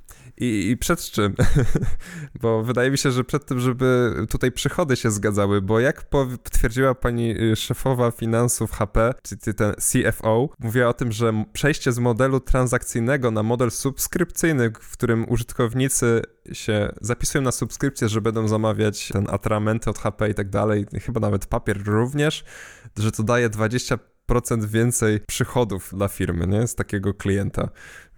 [0.40, 1.34] I, I przed czym?
[2.42, 6.94] bo wydaje mi się, że przed tym, żeby tutaj przychody się zgadzały, bo jak potwierdziła
[6.94, 12.40] pani y, szefowa finansów HP, czyli ten CFO, mówiła o tym, że przejście z modelu
[12.40, 16.22] transakcyjnego na model subskrypcyjny, w którym użytkownicy
[16.52, 21.20] się zapisują na subskrypcję, że będą zamawiać ten atramenty od HP i tak dalej, chyba
[21.20, 22.44] nawet papier również,
[22.98, 23.98] że to daje 20
[24.28, 26.66] procent więcej przychodów dla firmy, nie?
[26.66, 27.68] Z takiego klienta.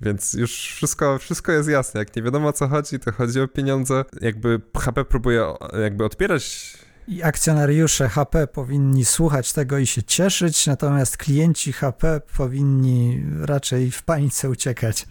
[0.00, 2.00] Więc już wszystko, wszystko jest jasne.
[2.00, 4.04] Jak nie wiadomo o co chodzi, to chodzi o pieniądze.
[4.20, 6.74] Jakby HP próbuje jakby odpierać
[7.08, 14.02] I akcjonariusze HP powinni słuchać tego i się cieszyć, natomiast klienci HP powinni raczej w
[14.02, 15.06] panice uciekać.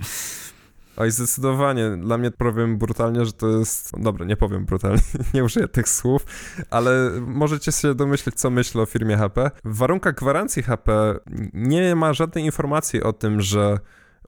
[0.99, 1.97] Oj, zdecydowanie.
[1.97, 3.91] Dla mnie powiem brutalnie, że to jest.
[3.99, 5.01] Dobra, nie powiem brutalnie,
[5.33, 6.25] nie użyję tych słów,
[6.69, 9.51] ale możecie się domyślić, co myślę o firmie HP.
[9.63, 11.15] W warunkach gwarancji HP
[11.53, 13.79] nie ma żadnej informacji o tym, że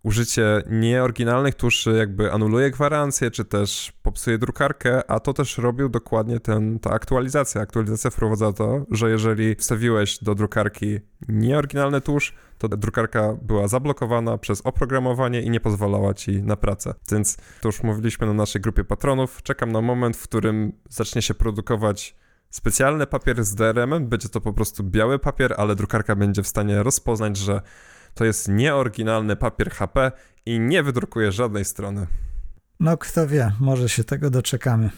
[0.04, 6.40] użycie nieoryginalnych tuszy jakby anuluje gwarancję, czy też popsuje drukarkę, a to też robił dokładnie
[6.40, 7.62] ten, ta aktualizacja.
[7.62, 14.62] Aktualizacja wprowadza to, że jeżeli wstawiłeś do drukarki nieoryginalny tusz, to drukarka była zablokowana przez
[14.62, 16.94] oprogramowanie i nie pozwalała ci na pracę.
[17.12, 19.44] Więc to już mówiliśmy na naszej grupie patronów.
[19.44, 22.16] Czekam na moment, w którym zacznie się produkować
[22.50, 24.08] specjalny papier z DRM-em.
[24.08, 27.62] Będzie to po prostu biały papier, ale drukarka będzie w stanie rozpoznać, że
[28.14, 30.12] to jest nieoryginalny papier HP
[30.46, 32.08] i nie wydrukuje żadnej strony.
[32.80, 34.90] No kto wie, może się tego doczekamy.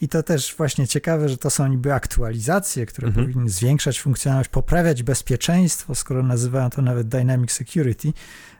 [0.00, 3.26] I to też właśnie ciekawe, że to są niby aktualizacje, które Mhm.
[3.26, 8.12] powinny zwiększać funkcjonalność, poprawiać bezpieczeństwo, skoro nazywają to nawet Dynamic Security,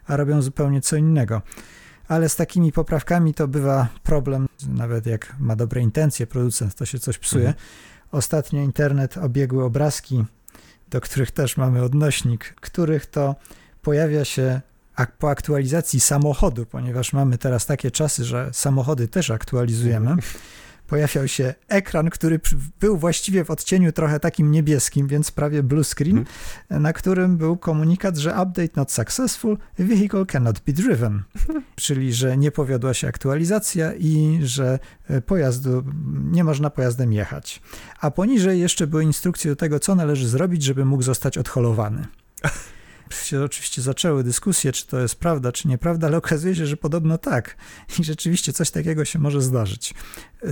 [0.07, 1.43] a robią zupełnie co innego.
[2.09, 6.99] Ale z takimi poprawkami to bywa problem, nawet jak ma dobre intencje producent, to się
[6.99, 7.49] coś psuje.
[7.49, 7.67] Mhm.
[8.13, 10.25] Ostatnio internet obiegły obrazki,
[10.91, 13.37] do których też mamy odnośnik, których to
[13.83, 14.61] pojawia się
[15.19, 20.17] po aktualizacji samochodu, ponieważ mamy teraz takie czasy, że samochody też aktualizujemy.
[20.87, 22.41] Pojawiał się ekran, który
[22.81, 26.25] był właściwie w odcieniu trochę takim niebieskim, więc prawie blue screen,
[26.71, 31.23] na którym był komunikat, że update not successful, vehicle cannot be driven.
[31.77, 37.63] Czyli, że nie powiodła się aktualizacja i że e, pojazdu, nie można pojazdem jechać.
[38.01, 42.07] A poniżej jeszcze były instrukcje do tego, co należy zrobić, żeby mógł zostać odholowany.
[43.13, 47.19] Się oczywiście zaczęły dyskusje, czy to jest prawda, czy nieprawda, ale okazuje się, że podobno
[47.19, 47.57] tak.
[47.99, 49.95] I rzeczywiście coś takiego się może zdarzyć.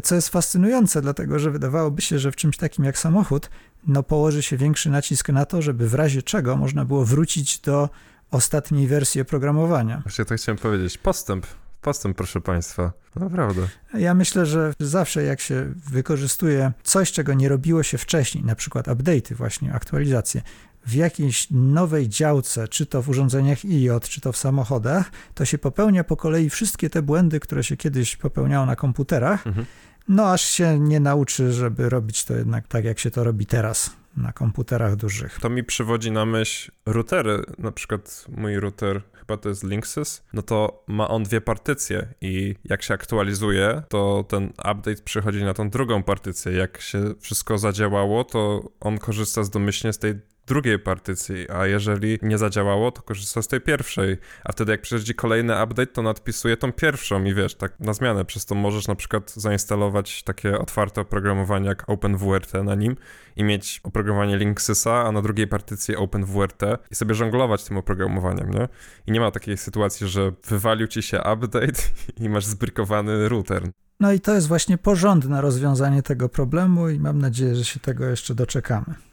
[0.03, 3.51] Co jest fascynujące, dlatego że wydawałoby się, że w czymś takim jak samochód,
[3.87, 7.89] no położy się większy nacisk na to, żeby w razie czego można było wrócić do
[8.31, 10.01] ostatniej wersji oprogramowania.
[10.05, 10.99] Właśnie to chciałem powiedzieć.
[10.99, 11.47] Postęp.
[11.83, 12.93] Postęp, proszę państwa.
[13.17, 13.63] Naprawdę.
[13.95, 18.87] Ja myślę, że zawsze jak się wykorzystuje coś, czego nie robiło się wcześniej, na przykład
[18.89, 20.43] update'y właśnie, aktualizacje,
[20.87, 25.59] w jakiejś nowej działce, czy to w urządzeniach IoT, czy to w samochodach, to się
[25.59, 29.67] popełnia po kolei wszystkie te błędy, które się kiedyś popełniało na komputerach, Mhm.
[30.09, 33.91] no aż się nie nauczy, żeby robić to jednak tak, jak się to robi teraz
[34.17, 35.39] na komputerach dużych.
[35.41, 37.43] To mi przywodzi na myśl routery.
[37.59, 42.55] Na przykład mój router, chyba to jest Linksys, no to ma on dwie partycje i
[42.65, 46.53] jak się aktualizuje, to ten update przychodzi na tą drugą partycję.
[46.53, 50.15] Jak się wszystko zadziałało, to on korzysta z domyślnie z tej
[50.51, 55.15] drugiej partycji, a jeżeli nie zadziałało, to korzysta z tej pierwszej, a wtedy jak przychodzi
[55.15, 58.95] kolejny update, to nadpisuje tą pierwszą i wiesz, tak na zmianę, przez to możesz na
[58.95, 62.97] przykład zainstalować takie otwarte oprogramowanie jak OpenWRT na nim
[63.37, 68.69] i mieć oprogramowanie Linksysa, a na drugiej partycji OpenWRT i sobie żonglować tym oprogramowaniem, nie?
[69.07, 71.83] I nie ma takiej sytuacji, że wywalił ci się update
[72.21, 73.71] i masz zbrykowany router.
[74.01, 78.07] No i to jest właśnie porządne rozwiązanie tego problemu i mam nadzieję, że się tego
[78.07, 79.10] jeszcze doczekamy.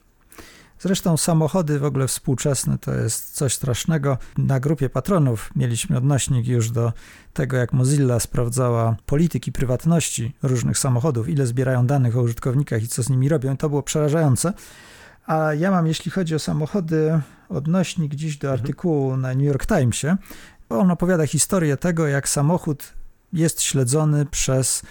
[0.80, 4.18] Zresztą samochody w ogóle współczesne to jest coś strasznego.
[4.38, 6.94] Na grupie patronów mieliśmy odnośnik już do
[7.34, 13.04] tego, jak Mozilla sprawdzała polityki prywatności różnych samochodów, ile zbierają danych o użytkownikach i co
[13.04, 13.58] z nimi robią.
[13.58, 14.54] To było przerażające.
[15.28, 20.18] A ja mam, jeśli chodzi o samochody, odnośnik dziś do artykułu na New York Timesie.
[20.70, 22.94] On opowiada historię tego, jak samochód
[23.34, 24.84] jest śledzony przez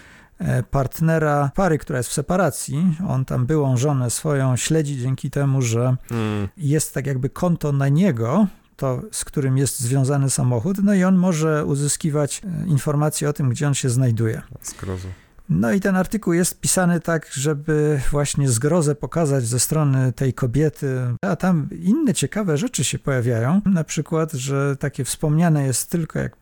[0.71, 2.97] partnera pary, która jest w separacji.
[3.09, 7.89] On tam byłą żonę swoją śledzi dzięki temu, że Mm, jest tak jakby konto na
[7.89, 8.47] niego,
[8.77, 13.49] to z którym jest związany samochód, no i on może uzyskiwać e, informacje o tym,
[13.51, 14.43] gdzie on się znajduje.
[14.63, 15.09] skrozu.
[15.49, 21.01] No i ten artykuł jest pisany tak, żeby właśnie zgrozę pokazać ze strony tej kobiety,
[21.23, 23.61] a tam inne ciekawe rzeczy się pojawiają.
[23.65, 26.37] Na przykład, że takie wspomniane jest tylko jak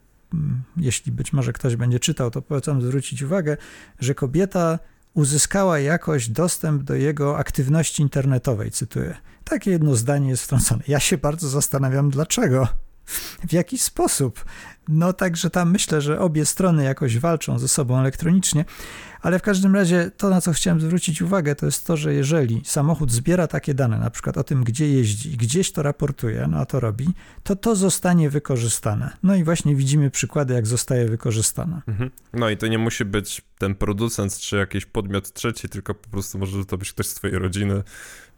[0.77, 3.57] jeśli być może ktoś będzie czytał, to polecam zwrócić uwagę,
[4.01, 4.79] że kobieta
[5.15, 9.17] uzyskała jakoś dostęp do jego aktywności internetowej, cytuję.
[9.45, 10.83] Takie jedno zdanie jest wtrącone.
[10.89, 12.69] Ja się bardzo zastanawiam, dlaczego.
[13.49, 14.45] W jaki sposób?
[14.89, 18.65] No także tam myślę, że obie strony jakoś walczą ze sobą elektronicznie,
[19.21, 22.63] ale w każdym razie to, na co chciałem zwrócić uwagę, to jest to, że jeżeli
[22.65, 26.67] samochód zbiera takie dane, na przykład o tym, gdzie jeździ gdzieś to raportuje, no a
[26.67, 27.09] to robi,
[27.43, 29.17] to to zostanie wykorzystane.
[29.23, 31.83] No i właśnie widzimy przykłady, jak zostaje wykorzystane.
[31.87, 32.11] Mhm.
[32.33, 36.39] No i to nie musi być ten producent czy jakiś podmiot trzeci, tylko po prostu
[36.39, 37.83] może to być ktoś z twojej rodziny,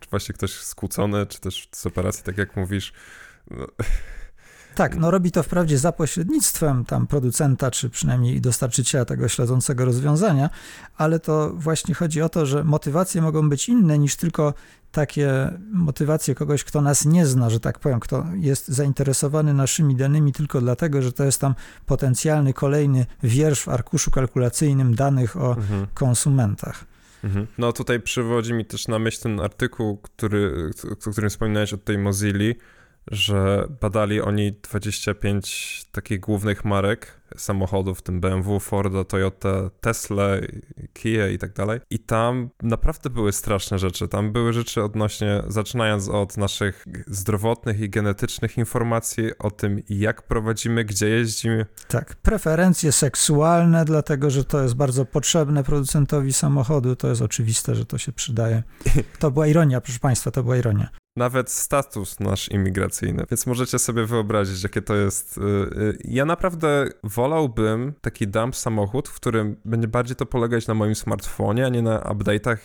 [0.01, 2.93] czy właśnie ktoś skłócony, czy też z operacji, tak jak mówisz.
[3.51, 3.67] No.
[4.77, 10.51] Tak, no robi to wprawdzie za pośrednictwem tam producenta, czy przynajmniej dostarczyciela tego śledzącego rozwiązania,
[10.97, 14.55] ale to właśnie chodzi o to, że motywacje mogą być inne niż tylko
[14.93, 20.33] takie motywacje kogoś, kto nas nie zna, że tak powiem, kto jest zainteresowany naszymi danymi
[20.33, 21.55] tylko dlatego, że to jest tam
[21.87, 25.87] potencjalny kolejny wiersz w arkuszu kalkulacyjnym danych o mhm.
[25.95, 26.85] konsumentach.
[27.25, 27.47] Mhm.
[27.59, 30.71] No tutaj przywodzi mi też na myśl ten artykuł, który,
[31.09, 32.55] o którym wspominałeś od tej Mozilla,
[33.11, 40.27] że badali oni 25 takich głównych marek samochodów, w tym BMW, Forda, Toyota, Tesla,
[40.93, 41.81] Kia i tak dalej.
[41.91, 44.09] I tam naprawdę były straszne rzeczy.
[44.09, 50.85] Tam były rzeczy odnośnie, zaczynając od naszych zdrowotnych i genetycznych informacji o tym, jak prowadzimy,
[50.85, 51.67] gdzie jeździmy.
[51.89, 56.97] Tak, preferencje seksualne, dlatego że to jest bardzo potrzebne producentowi samochodu.
[56.97, 58.63] To jest oczywiste, że to się przydaje.
[59.19, 63.25] To była ironia, proszę Państwa, to była ironia nawet status nasz imigracyjny.
[63.31, 65.39] Więc możecie sobie wyobrazić, jakie to jest.
[65.39, 70.75] Y, y, ja naprawdę wolałbym taki dump samochód, w którym będzie bardziej to polegać na
[70.75, 72.57] moim smartfonie, a nie na update'ach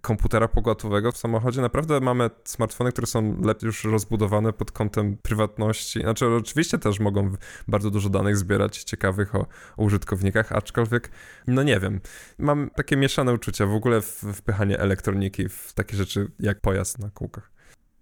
[0.00, 1.60] komputera pogotowego w samochodzie.
[1.60, 6.00] Naprawdę mamy smartfony, które są lepiej już rozbudowane pod kątem prywatności.
[6.00, 7.32] Znaczy, oczywiście też mogą
[7.68, 9.46] bardzo dużo danych zbierać ciekawych o,
[9.76, 11.10] o użytkownikach, aczkolwiek,
[11.46, 12.00] no nie wiem.
[12.38, 17.10] Mam takie mieszane uczucia w ogóle w wpychanie elektroniki w takie rzeczy jak pojazd na
[17.10, 17.57] kółkach.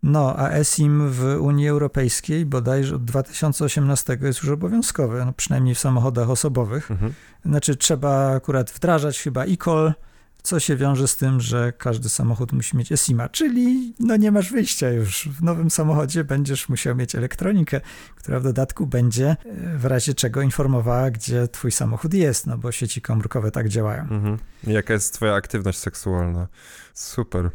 [0.07, 5.79] No, a ESIM w Unii Europejskiej bodajże od 2018 jest już obowiązkowy, no przynajmniej w
[5.79, 6.91] samochodach osobowych.
[6.91, 7.13] Mhm.
[7.45, 9.95] Znaczy trzeba akurat wdrażać chyba e-call,
[10.43, 14.53] co się wiąże z tym, że każdy samochód musi mieć ESIMA, czyli no nie masz
[14.53, 15.29] wyjścia już.
[15.29, 17.81] W nowym samochodzie będziesz musiał mieć elektronikę,
[18.17, 19.37] która w dodatku będzie e,
[19.79, 24.03] w razie czego informowała, gdzie twój samochód jest, no bo sieci komórkowe tak działają.
[24.03, 24.39] Mhm.
[24.67, 26.49] Jaka jest twoja aktywność seksualna?
[26.95, 27.51] Super.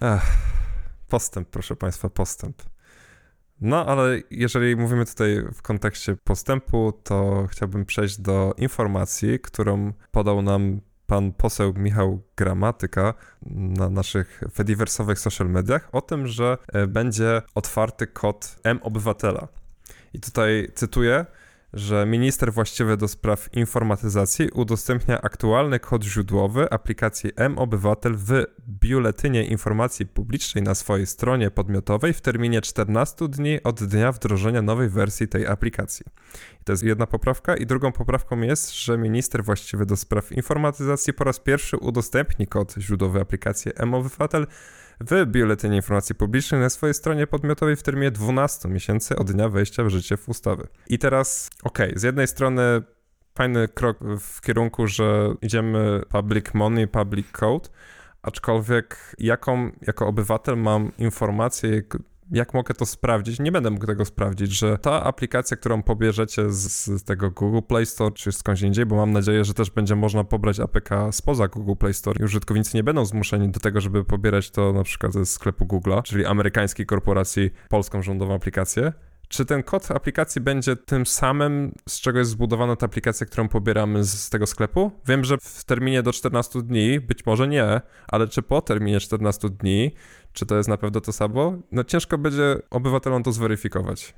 [0.00, 0.63] Ach.
[1.08, 2.62] Postęp, proszę Państwa, postęp.
[3.60, 10.42] No, ale jeżeli mówimy tutaj w kontekście postępu, to chciałbym przejść do informacji, którą podał
[10.42, 13.14] nam pan poseł Michał Gramatyka
[13.46, 19.48] na naszych fediversowych social mediach o tym, że e, będzie otwarty kod M-Obywatela.
[20.12, 21.26] I tutaj cytuję,
[21.74, 30.06] że minister właściwy do spraw informatyzacji udostępnia aktualny kod źródłowy aplikacji M-Obywatel w Biuletynie Informacji
[30.06, 35.46] Publicznej na swojej stronie podmiotowej w terminie 14 dni od dnia wdrożenia nowej wersji tej
[35.46, 36.06] aplikacji.
[36.60, 37.56] I to jest jedna poprawka.
[37.56, 42.74] I drugą poprawką jest, że minister właściwy do spraw informatyzacji po raz pierwszy udostępni kod
[42.78, 44.46] źródłowy aplikacji M-Obywatel
[45.00, 49.84] w Biuletynie Informacji Publicznej na swojej stronie podmiotowej w terminie 12 miesięcy od dnia wejścia
[49.84, 50.66] w życie w ustawy.
[50.88, 52.82] I teraz, okej, okay, z jednej strony
[53.34, 57.68] fajny krok w kierunku, że idziemy public money, public code,
[58.22, 61.82] aczkolwiek jaką jako obywatel mam informację,
[62.30, 63.38] jak mogę to sprawdzić?
[63.38, 67.86] Nie będę mógł tego sprawdzić, że ta aplikacja, którą pobierzecie z, z, tego Google Play
[67.86, 71.74] Store czy skądś indziej, bo mam nadzieję, że też będzie można pobrać APK spoza Google
[71.74, 75.26] Play Store i użytkownicy nie będą zmuszeni do tego, żeby pobierać to na przykład ze
[75.26, 78.92] sklepu Google'a, czyli amerykańskiej korporacji, polską rządową aplikację.
[79.28, 84.04] Czy ten kod aplikacji będzie tym samym, z czego jest zbudowana ta aplikacja, którą pobieramy
[84.04, 84.90] z, z tego sklepu?
[85.06, 89.50] Wiem, że w terminie do 14 dni, być może nie, ale czy po terminie 14
[89.50, 89.94] dni
[90.34, 91.54] czy to jest na pewno to samo?
[91.72, 94.14] No ciężko będzie obywatelom to zweryfikować.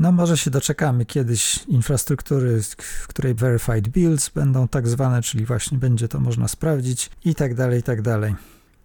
[0.00, 5.78] No może się doczekamy kiedyś infrastruktury, w której verified builds będą tak zwane, czyli właśnie
[5.78, 8.34] będzie to można sprawdzić i tak dalej, i tak dalej.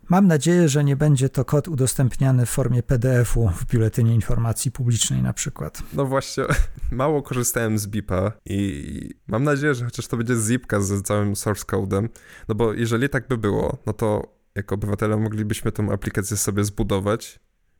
[0.09, 5.21] Mam nadzieję, że nie będzie to kod udostępniany w formie PDF-u w biuletynie informacji publicznej
[5.21, 5.83] na przykład.
[5.93, 6.43] No właśnie,
[6.91, 11.65] mało korzystałem z BIP-a i mam nadzieję, że chociaż to będzie zipka z całym source
[11.65, 12.09] codem,
[12.47, 17.39] no bo jeżeli tak by było, no to jako obywatele moglibyśmy tę aplikację sobie zbudować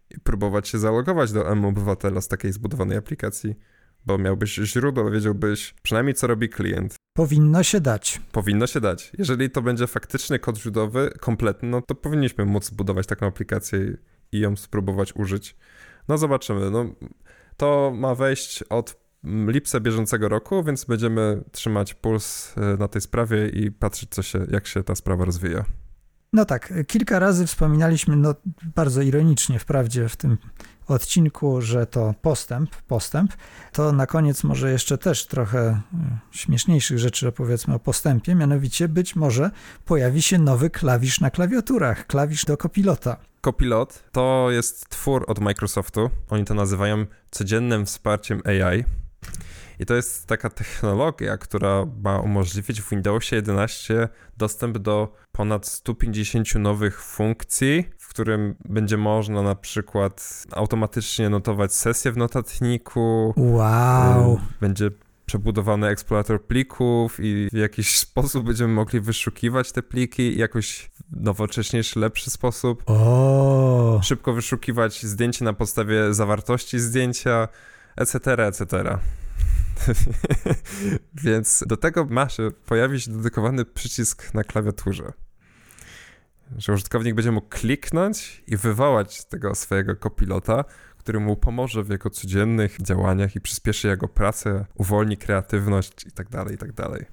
[0.09, 3.55] i próbować się zalogować do M-Obywatela z takiej zbudowanej aplikacji.
[4.05, 6.95] bo miałbyś źródło, wiedziałbyś przynajmniej co robi klient.
[7.13, 8.21] Powinno się dać.
[8.31, 9.11] Powinno się dać.
[9.17, 13.97] Jeżeli to będzie faktyczny kod źródłowy, kompletny, no to powinniśmy móc zbudować taką aplikację
[14.31, 15.55] i ją spróbować użyć.
[16.07, 16.71] No zobaczymy.
[16.71, 16.85] No,
[17.57, 19.05] to ma wejść od
[19.47, 24.45] lipca bieżącego roku, więc będziemy trzymać puls e, na tej sprawie i patrzeć, co się,
[24.51, 25.65] jak się ta sprawa rozwija.
[26.35, 28.35] No tak, kilka razy wspominaliśmy, no
[28.75, 30.37] bardzo ironicznie wprawdzie w tym
[30.87, 33.33] odcinku, że to postęp, postęp,
[33.71, 35.81] to na koniec może jeszcze też trochę e,
[36.31, 39.51] śmieszniejszych rzeczy opowiedzmy o postępie, mianowicie być może
[39.85, 43.17] pojawi się nowy klawisz na klawiaturach, klawisz do kopilota.
[43.41, 46.09] Copilot to jest twór od Microsoftu.
[46.29, 48.83] Oni to nazywają codziennym wsparciem AI.
[49.79, 56.55] I to jest taka technologia, która ma umożliwić w Windowsie 11 dostęp do ponad 150
[56.55, 63.33] nowych funkcji, w którym będzie można na przykład automatycznie notować sesję w notatniku.
[63.37, 64.39] Wow.
[64.61, 64.91] Będzie
[65.25, 72.29] przebudowany eksplorator plików i w jakiś sposób będziemy mogli wyszukiwać te pliki jakoś nowocześniejszy, lepszy
[72.29, 72.83] sposób.
[72.85, 73.99] O.
[74.03, 77.47] Szybko wyszukiwać zdjęcie na podstawie zawartości zdjęcia,
[77.97, 78.97] etc., etc.
[81.23, 85.13] Więc do tego ma się pojawić dedykowany przycisk na klawiaturze.
[86.57, 90.63] Że użytkownik będzie mógł kliknąć i wywołać tego swojego kopilota,
[90.97, 96.51] który mu pomoże w jego codziennych działaniach i przyspieszy jego pracę, uwolni kreatywność itd., tak
[96.51, 96.73] itd.
[96.73, 97.05] Tak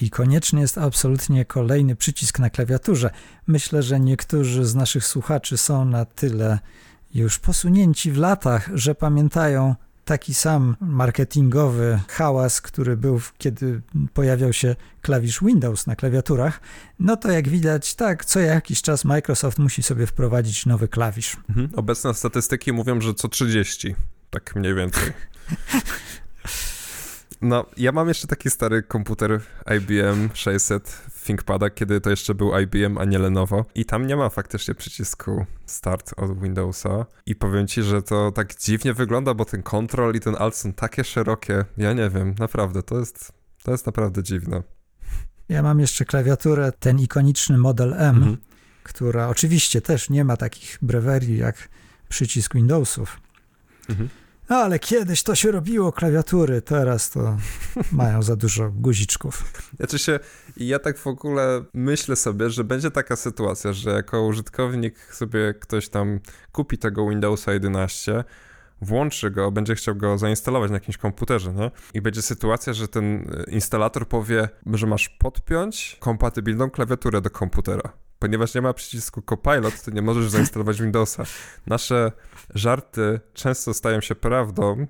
[0.00, 3.10] I konieczny jest absolutnie kolejny przycisk na klawiaturze.
[3.46, 6.58] Myślę, że niektórzy z naszych słuchaczy są na tyle
[7.14, 13.80] już posunięci w latach, że pamiętają taki sam marketingowy hałas, który był, kiedy
[14.14, 16.60] pojawiał się klawisz Windows na klawiaturach,
[16.98, 21.36] no to jak widać, tak, co jakiś czas Microsoft musi sobie wprowadzić nowy klawisz.
[21.48, 21.68] Mhm.
[21.76, 23.94] Obecne statystyki mówią, że co 30,
[24.30, 25.12] tak mniej więcej.
[27.42, 29.40] No, ja mam jeszcze taki stary komputer
[29.76, 33.64] IBM 600 ThinkPada, kiedy to jeszcze był IBM, a nie Lenovo.
[33.74, 37.06] I tam nie ma faktycznie przycisku Start od Windowsa.
[37.26, 40.72] I powiem ci, że to tak dziwnie wygląda, bo ten Control i ten Alt są
[40.72, 41.64] takie szerokie.
[41.76, 44.62] Ja nie wiem, naprawdę, to jest, to jest naprawdę dziwne.
[45.48, 48.36] Ja mam jeszcze klawiaturę, ten ikoniczny Model M, mhm.
[48.82, 51.68] która oczywiście też nie ma takich brewerii jak
[52.08, 53.20] przycisk Windowsów.
[53.88, 54.08] Mhm.
[54.50, 57.36] No, ale kiedyś to się robiło klawiatury, teraz to
[57.92, 59.44] mają za dużo guziczków.
[59.76, 60.18] Znaczy się,
[60.56, 65.88] ja tak w ogóle myślę sobie, że będzie taka sytuacja, że jako użytkownik sobie ktoś
[65.88, 66.20] tam
[66.52, 68.24] kupi tego Windowsa 11,
[68.82, 71.70] włączy go, będzie chciał go zainstalować na jakimś komputerze, nie?
[71.94, 78.54] I będzie sytuacja, że ten instalator powie, że masz podpiąć kompatybilną klawiaturę do komputera ponieważ
[78.54, 81.24] nie ma przycisku Copilot, to nie możesz zainstalować Windowsa.
[81.66, 82.12] Nasze
[82.54, 84.86] żarty często stają się prawdą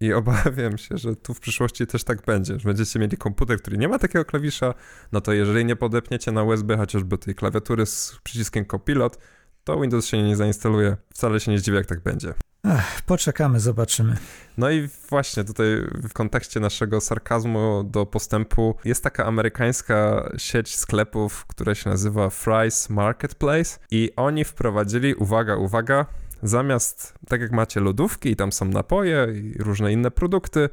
[0.00, 3.78] i obawiam się, że tu w przyszłości też tak będzie, że będziecie mieli komputer, który
[3.78, 4.74] nie ma takiego klawisza,
[5.12, 9.18] no to jeżeli nie podepniecie na USB chociażby tej klawiatury z przyciskiem Copilot,
[9.64, 10.96] to Windows się nie zainstaluje.
[11.14, 12.34] Wcale się nie zdziwię, jak tak będzie.
[12.64, 14.16] Ach, poczekamy, zobaczymy.
[14.58, 21.46] No i właśnie tutaj w kontekście naszego sarkazmu do postępu jest taka amerykańska sieć sklepów,
[21.46, 26.06] która się nazywa Fry's Marketplace i oni wprowadzili, uwaga, uwaga,
[26.42, 30.68] zamiast, tak jak macie lodówki i tam są napoje i różne inne produkty,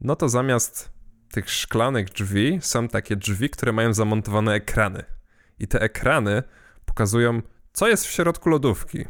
[0.00, 0.90] no to zamiast
[1.30, 5.04] tych szklanych drzwi są takie drzwi, które mają zamontowane ekrany.
[5.58, 6.42] I te ekrany
[6.84, 9.04] pokazują, co jest w środku lodówki.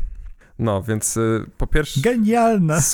[0.58, 2.00] No, więc y, po pierwsze...
[2.00, 2.78] Genialna!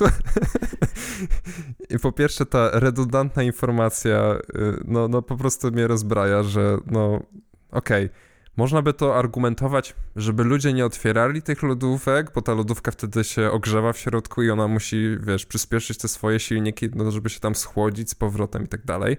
[2.02, 7.22] Po pierwsze ta redundantna informacja, y, no, no po prostu mnie rozbraja, że no
[7.70, 8.10] okej, okay,
[8.56, 13.50] można by to argumentować, żeby ludzie nie otwierali tych lodówek, bo ta lodówka wtedy się
[13.50, 17.54] ogrzewa w środku i ona musi, wiesz, przyspieszyć te swoje silniki, no, żeby się tam
[17.54, 19.16] schłodzić z powrotem i tak dalej.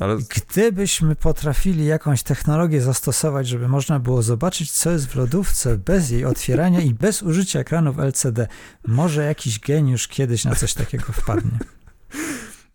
[0.00, 0.16] Ale...
[0.16, 6.24] Gdybyśmy potrafili jakąś technologię zastosować, żeby można było zobaczyć, co jest w lodówce bez jej
[6.24, 8.48] otwierania i bez użycia ekranów LCD,
[8.86, 11.58] może jakiś geniusz kiedyś na coś takiego wpadnie.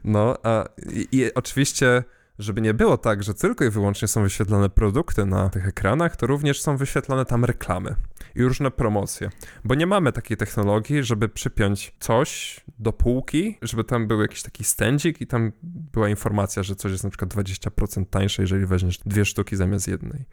[0.03, 2.03] No, a i, i oczywiście
[2.39, 6.27] żeby nie było tak, że tylko i wyłącznie są wyświetlane produkty na tych ekranach, to
[6.27, 7.95] również są wyświetlane tam reklamy
[8.35, 9.29] i różne promocje.
[9.63, 14.63] Bo nie mamy takiej technologii, żeby przypiąć coś do półki, żeby tam był jakiś taki
[14.63, 19.25] stędzik i tam była informacja, że coś jest na przykład 20% tańsze, jeżeli weźmiesz dwie
[19.25, 20.25] sztuki zamiast jednej.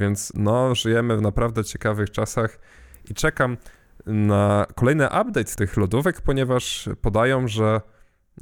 [0.00, 2.58] Więc no, żyjemy w naprawdę ciekawych czasach
[3.10, 3.56] i czekam
[4.06, 7.80] na kolejny update tych lodówek, ponieważ podają, że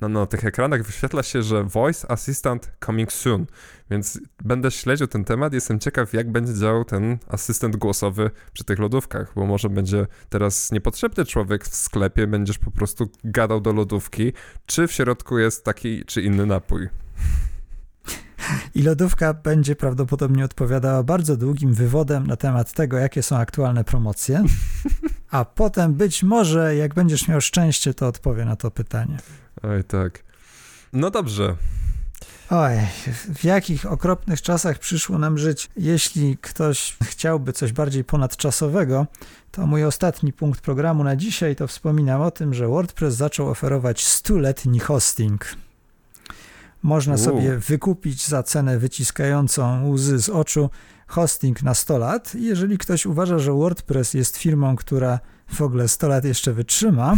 [0.01, 3.47] no, na tych ekranach wyświetla się, że Voice Assistant coming soon,
[3.91, 5.53] więc będę śledził ten temat.
[5.53, 10.73] Jestem ciekaw, jak będzie działał ten asystent głosowy przy tych lodówkach, bo może będzie teraz
[10.73, 14.33] niepotrzebny człowiek w sklepie, będziesz po prostu gadał do lodówki,
[14.67, 16.89] czy w środku jest taki czy inny napój.
[18.75, 24.45] I lodówka będzie prawdopodobnie odpowiadała bardzo długim wywodem na temat tego, jakie są aktualne promocje.
[25.31, 29.19] A potem być może, jak będziesz miał szczęście, to odpowie na to pytanie.
[29.63, 30.23] Oj, tak.
[30.93, 31.57] No dobrze.
[32.51, 32.73] Oj,
[33.35, 35.71] w jakich okropnych czasach przyszło nam żyć.
[35.77, 39.07] Jeśli ktoś chciałby coś bardziej ponadczasowego,
[39.51, 44.07] to mój ostatni punkt programu na dzisiaj to wspominam o tym, że WordPress zaczął oferować
[44.07, 45.47] stuletni hosting.
[46.83, 47.19] Można U.
[47.19, 50.71] sobie wykupić za cenę wyciskającą łzy z oczu
[51.07, 52.35] hosting na 100 lat.
[52.35, 55.21] Jeżeli ktoś uważa, że WordPress jest firmą, która
[55.55, 57.17] w ogóle 100 lat jeszcze wytrzyma,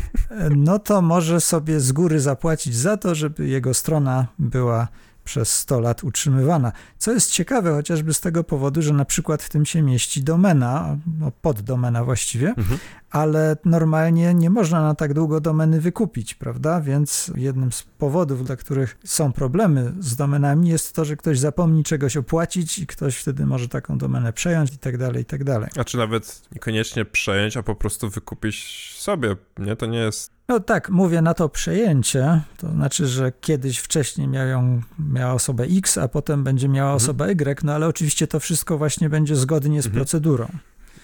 [0.56, 4.88] no to może sobie z góry zapłacić za to, żeby jego strona była
[5.26, 6.72] przez 100 lat utrzymywana.
[6.98, 10.96] Co jest ciekawe, chociażby z tego powodu, że na przykład w tym się mieści domena,
[11.18, 12.78] no poddomena właściwie, mhm.
[13.10, 16.80] ale normalnie nie można na tak długo domeny wykupić, prawda?
[16.80, 21.84] Więc jednym z powodów, dla których są problemy z domenami, jest to, że ktoś zapomni
[21.84, 25.70] czegoś opłacić i ktoś wtedy może taką domenę przejąć i tak dalej, i tak dalej.
[25.76, 29.76] A czy nawet niekoniecznie przejąć, a po prostu wykupić sobie, nie?
[29.76, 34.62] To nie jest no tak, mówię na to przejęcie, to znaczy, że kiedyś wcześniej miała,
[34.98, 36.96] miała osobę X, a potem będzie miała mhm.
[36.96, 40.00] osobę Y, no ale oczywiście to wszystko właśnie będzie zgodnie z mhm.
[40.00, 40.46] procedurą.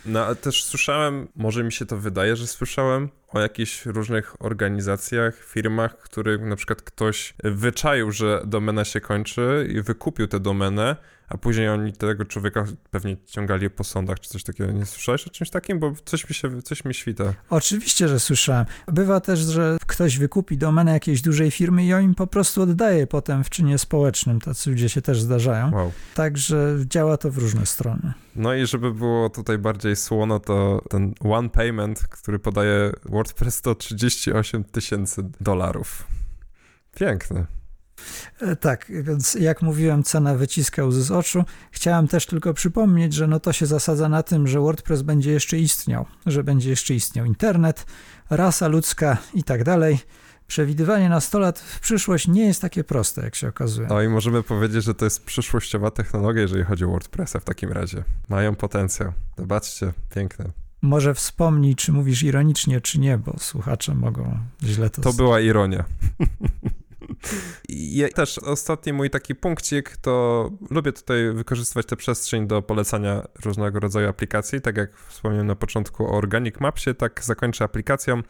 [0.07, 5.45] No ale też słyszałem, może mi się to wydaje, że słyszałem o jakichś różnych organizacjach,
[5.45, 10.97] firmach, których na przykład ktoś wyczaił, że domena się kończy i wykupił tę domenę,
[11.33, 14.72] a później oni tego człowieka pewnie ciągali po sądach czy coś takiego.
[14.72, 15.78] Nie słyszałeś o czymś takim?
[15.78, 17.24] Bo coś mi się, coś mi świta.
[17.51, 18.66] Oczywiście, że słyszałem.
[18.87, 23.07] Bywa też, że ktoś wykupi domenę jakiejś dużej firmy i on im po prostu oddaje
[23.07, 24.41] potem w czynie społecznym.
[24.41, 25.72] Tacy ludzie się też zdarzają.
[25.72, 25.93] Wow.
[26.14, 28.12] Także działa to w różne strony.
[28.37, 33.74] No i żeby było tutaj bardziej słono, to ten one payment, który podaje WordPress to
[33.74, 36.07] 38 tysięcy dolarów.
[36.95, 37.61] Piękne.
[38.40, 41.44] E, tak, więc jak mówiłem, cena wyciska łzy z oczu.
[41.70, 45.59] Chciałem też tylko przypomnieć, że no to się zasadza na tym, że WordPress będzie jeszcze
[45.59, 47.86] istniał, że będzie jeszcze istniał internet,
[48.30, 49.98] rasa ludzka i tak dalej.
[50.46, 53.88] Przewidywanie na 100 lat w przyszłość nie jest takie proste, jak się okazuje.
[53.88, 57.72] No i możemy powiedzieć, że to jest przyszłościowa technologia, jeżeli chodzi o WordPressa w takim
[57.72, 58.05] razie.
[58.28, 59.12] Mają potencjał.
[59.38, 60.44] Zobaczcie, piękne.
[60.82, 65.03] Może wspomnij, czy mówisz ironicznie, czy nie, bo słuchacze mogą źle to...
[65.03, 65.84] To była ironia.
[67.68, 73.80] I też ostatni mój taki punkcik, to lubię tutaj wykorzystywać tę przestrzeń do polecania różnego
[73.80, 74.61] rodzaju aplikacji.
[74.61, 78.22] Tak jak wspomniałem na początku o Organic Mapsie, tak zakończę aplikacją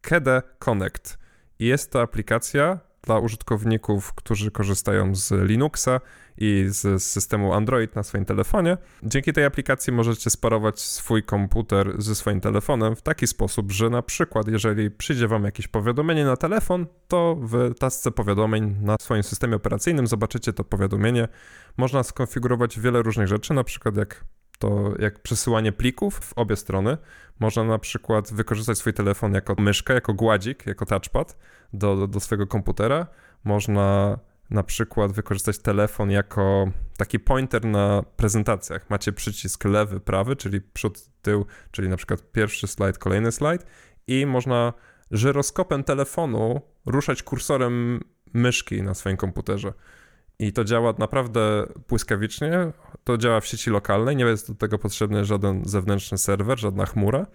[0.00, 1.18] KEDE Connect.
[1.58, 6.00] Jest to aplikacja dla użytkowników, którzy korzystają z Linuxa
[6.38, 8.76] i z systemu Android na swoim telefonie.
[9.02, 14.02] Dzięki tej aplikacji możecie sparować swój komputer ze swoim telefonem w taki sposób, że na
[14.02, 19.56] przykład jeżeli przyjdzie wam jakieś powiadomienie na telefon, to w tasce powiadomień na swoim systemie
[19.56, 21.28] operacyjnym zobaczycie to powiadomienie.
[21.76, 24.24] Można skonfigurować wiele różnych rzeczy, na przykład jak
[24.62, 26.96] to jak przesyłanie plików w obie strony.
[27.40, 31.38] Można na przykład wykorzystać swój telefon jako myszkę, jako gładzik, jako touchpad
[31.72, 33.06] do, do, do swojego komputera.
[33.44, 34.18] Można
[34.50, 38.90] na przykład wykorzystać telefon jako taki pointer na prezentacjach.
[38.90, 43.66] Macie przycisk lewy, prawy, czyli przód, tył, czyli na przykład pierwszy slajd, kolejny slajd
[44.06, 44.72] i można
[45.10, 48.00] żyroskopem telefonu ruszać kursorem
[48.32, 49.72] myszki na swoim komputerze.
[50.42, 52.72] I to działa naprawdę błyskawicznie.
[53.04, 57.26] To działa w sieci lokalnej, nie jest do tego potrzebny żaden zewnętrzny serwer, żadna chmura,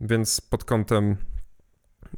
[0.00, 1.16] więc pod kątem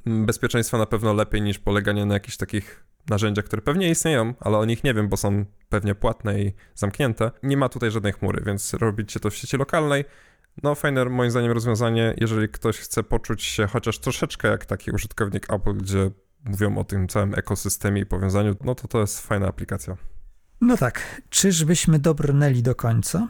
[0.06, 4.64] bezpieczeństwa na pewno lepiej niż poleganie na jakichś takich narzędziach, które pewnie istnieją, ale o
[4.64, 7.30] nich nie wiem, bo są pewnie płatne i zamknięte.
[7.42, 10.04] Nie ma tutaj żadnej chmury, więc robicie to w sieci lokalnej.
[10.62, 15.52] No, fajne moim zdaniem rozwiązanie, jeżeli ktoś chce poczuć się chociaż troszeczkę jak taki użytkownik
[15.52, 16.10] Apple, gdzie
[16.44, 19.96] mówią o tym całym ekosystemie i powiązaniu, no to to jest fajna aplikacja.
[20.60, 23.28] No tak, czyżbyśmy dobrnęli do końca?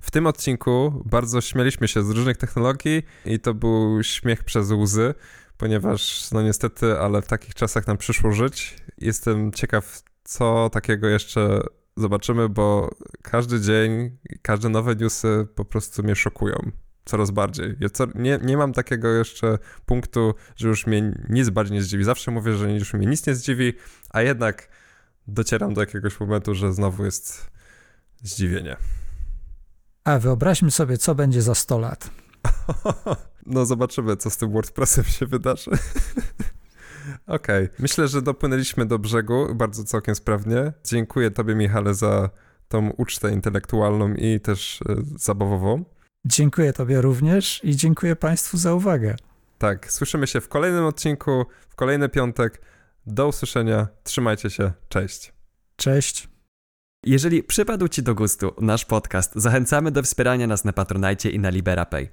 [0.00, 5.14] W tym odcinku bardzo śmieliśmy się z różnych technologii i to był śmiech przez łzy,
[5.56, 8.76] ponieważ no niestety, ale w takich czasach nam przyszło żyć.
[8.98, 11.60] Jestem ciekaw, co takiego jeszcze
[11.96, 12.90] zobaczymy, bo
[13.22, 16.70] każdy dzień, każde nowe newsy po prostu mnie szokują
[17.04, 17.76] coraz bardziej.
[17.80, 22.04] Ja co, nie, nie mam takiego jeszcze punktu, że już mnie nic bardziej nie zdziwi.
[22.04, 23.72] Zawsze mówię, że już mnie nic nie zdziwi,
[24.10, 24.68] a jednak
[25.26, 27.50] docieram do jakiegoś momentu, że znowu jest
[28.22, 28.76] zdziwienie.
[30.04, 32.10] A wyobraźmy sobie, co będzie za 100 lat.
[33.46, 35.70] No zobaczymy, co z tym WordPressem się wydarzy.
[37.26, 37.76] Okej, okay.
[37.78, 40.72] myślę, że dopłynęliśmy do brzegu bardzo całkiem sprawnie.
[40.84, 42.30] Dziękuję Tobie, Michale, za
[42.68, 45.84] tą ucztę intelektualną i też e, zabawową.
[46.24, 49.16] Dziękuję Tobie również i dziękuję Państwu za uwagę.
[49.58, 52.60] Tak, słyszymy się w kolejnym odcinku, w kolejny piątek.
[53.06, 55.32] Do usłyszenia, trzymajcie się, cześć.
[55.76, 56.28] Cześć.
[57.06, 61.50] Jeżeli przypadł Ci do gustu nasz podcast, zachęcamy do wspierania nas na Patronite i na
[61.50, 62.08] LiberaPay.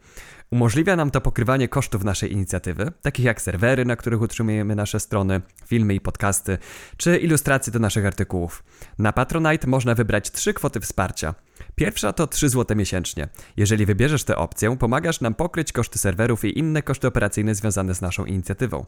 [0.53, 5.41] Umożliwia nam to pokrywanie kosztów naszej inicjatywy, takich jak serwery, na których utrzymujemy nasze strony,
[5.65, 6.57] filmy i podcasty,
[6.97, 8.63] czy ilustracje do naszych artykułów.
[8.99, 11.35] Na Patronite można wybrać trzy kwoty wsparcia.
[11.75, 13.27] Pierwsza to 3 zł miesięcznie.
[13.57, 18.01] Jeżeli wybierzesz tę opcję, pomagasz nam pokryć koszty serwerów i inne koszty operacyjne związane z
[18.01, 18.85] naszą inicjatywą.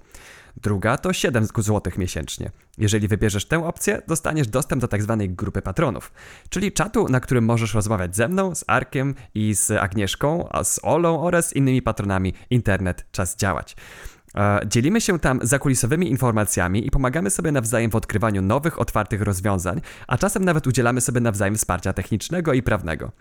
[0.58, 2.52] Druga to 7 zł miesięcznie.
[2.78, 5.18] Jeżeli wybierzesz tę opcję, dostaniesz dostęp do tzw.
[5.20, 6.12] Tak grupy patronów,
[6.50, 10.80] czyli czatu, na którym możesz rozmawiać ze mną, z Arkiem i z Agnieszką, a z
[10.84, 12.34] Olą oraz z innymi patronami.
[12.50, 13.76] Internet, czas działać.
[14.36, 19.82] E, dzielimy się tam zakulisowymi informacjami i pomagamy sobie nawzajem w odkrywaniu nowych, otwartych rozwiązań,
[20.08, 23.12] a czasem nawet udzielamy sobie nawzajem wsparcia technicznego i prawnego.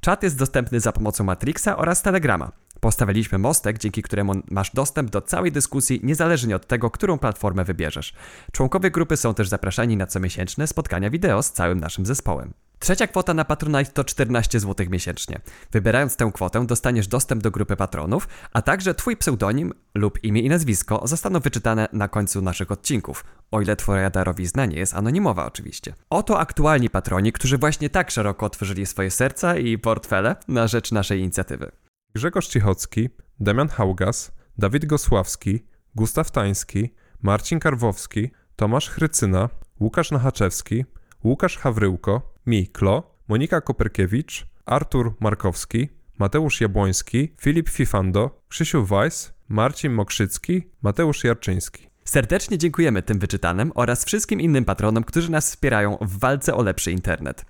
[0.00, 2.52] Czat jest dostępny za pomocą Matrixa oraz Telegrama.
[2.82, 8.14] Postawiliśmy mostek, dzięki któremu masz dostęp do całej dyskusji, niezależnie od tego, którą platformę wybierzesz.
[8.52, 12.52] Członkowie grupy są też zapraszani na comiesięczne spotkania wideo z całym naszym zespołem.
[12.78, 15.40] Trzecia kwota na Patronite to 14 zł miesięcznie.
[15.72, 20.48] Wybierając tę kwotę dostaniesz dostęp do grupy patronów, a także Twój pseudonim lub imię i
[20.48, 25.94] nazwisko zostaną wyczytane na końcu naszych odcinków, o ile Twoja darowizna nie jest anonimowa oczywiście.
[26.10, 31.20] Oto aktualni patroni, którzy właśnie tak szeroko otworzyli swoje serca i portfele na rzecz naszej
[31.20, 31.72] inicjatywy.
[32.14, 33.10] Grzegorz Cichocki,
[33.40, 39.48] Damian Haugas, Dawid Gosławski, Gustaw Tański, Marcin Karwowski, Tomasz Chrycyna,
[39.80, 40.84] Łukasz Nachaczewski,
[41.24, 45.88] Łukasz Hawryłko, Miklo, Monika Koperkiewicz, Artur Markowski,
[46.18, 51.91] Mateusz Jabłoński, Filip Fifando, Krzysiu Weiss, Marcin Mokrzycki, Mateusz Jarczyński.
[52.04, 56.92] Serdecznie dziękujemy tym wyczytanym oraz wszystkim innym patronom, którzy nas wspierają w walce o lepszy
[56.92, 57.44] internet.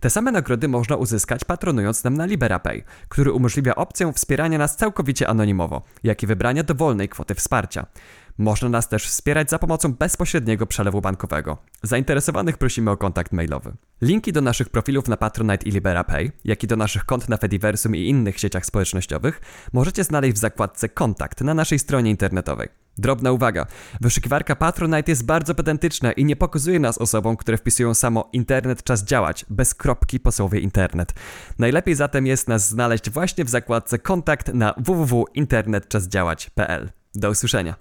[0.00, 5.28] Te same nagrody można uzyskać patronując nam na LiberaPay, który umożliwia opcję wspierania nas całkowicie
[5.28, 7.86] anonimowo, jak i wybrania dowolnej kwoty wsparcia.
[8.38, 11.58] Można nas też wspierać za pomocą bezpośredniego przelewu bankowego.
[11.82, 13.72] Zainteresowanych prosimy o kontakt mailowy.
[14.02, 17.96] Linki do naszych profilów na Patronite i LiberaPay, jak i do naszych kont na Fediversum
[17.96, 19.40] i innych sieciach społecznościowych
[19.72, 22.81] możecie znaleźć w zakładce Kontakt na naszej stronie internetowej.
[22.98, 23.66] Drobna uwaga.
[24.00, 29.04] Wyszukiwarka Patronite jest bardzo pedantyczna i nie pokazuje nas osobom, które wpisują samo internet czas
[29.04, 31.14] działać, bez kropki po słowie internet.
[31.58, 36.90] Najlepiej zatem jest nas znaleźć właśnie w zakładce Kontakt na www.internetczasdziałać.pl.
[37.14, 37.74] Do usłyszenia.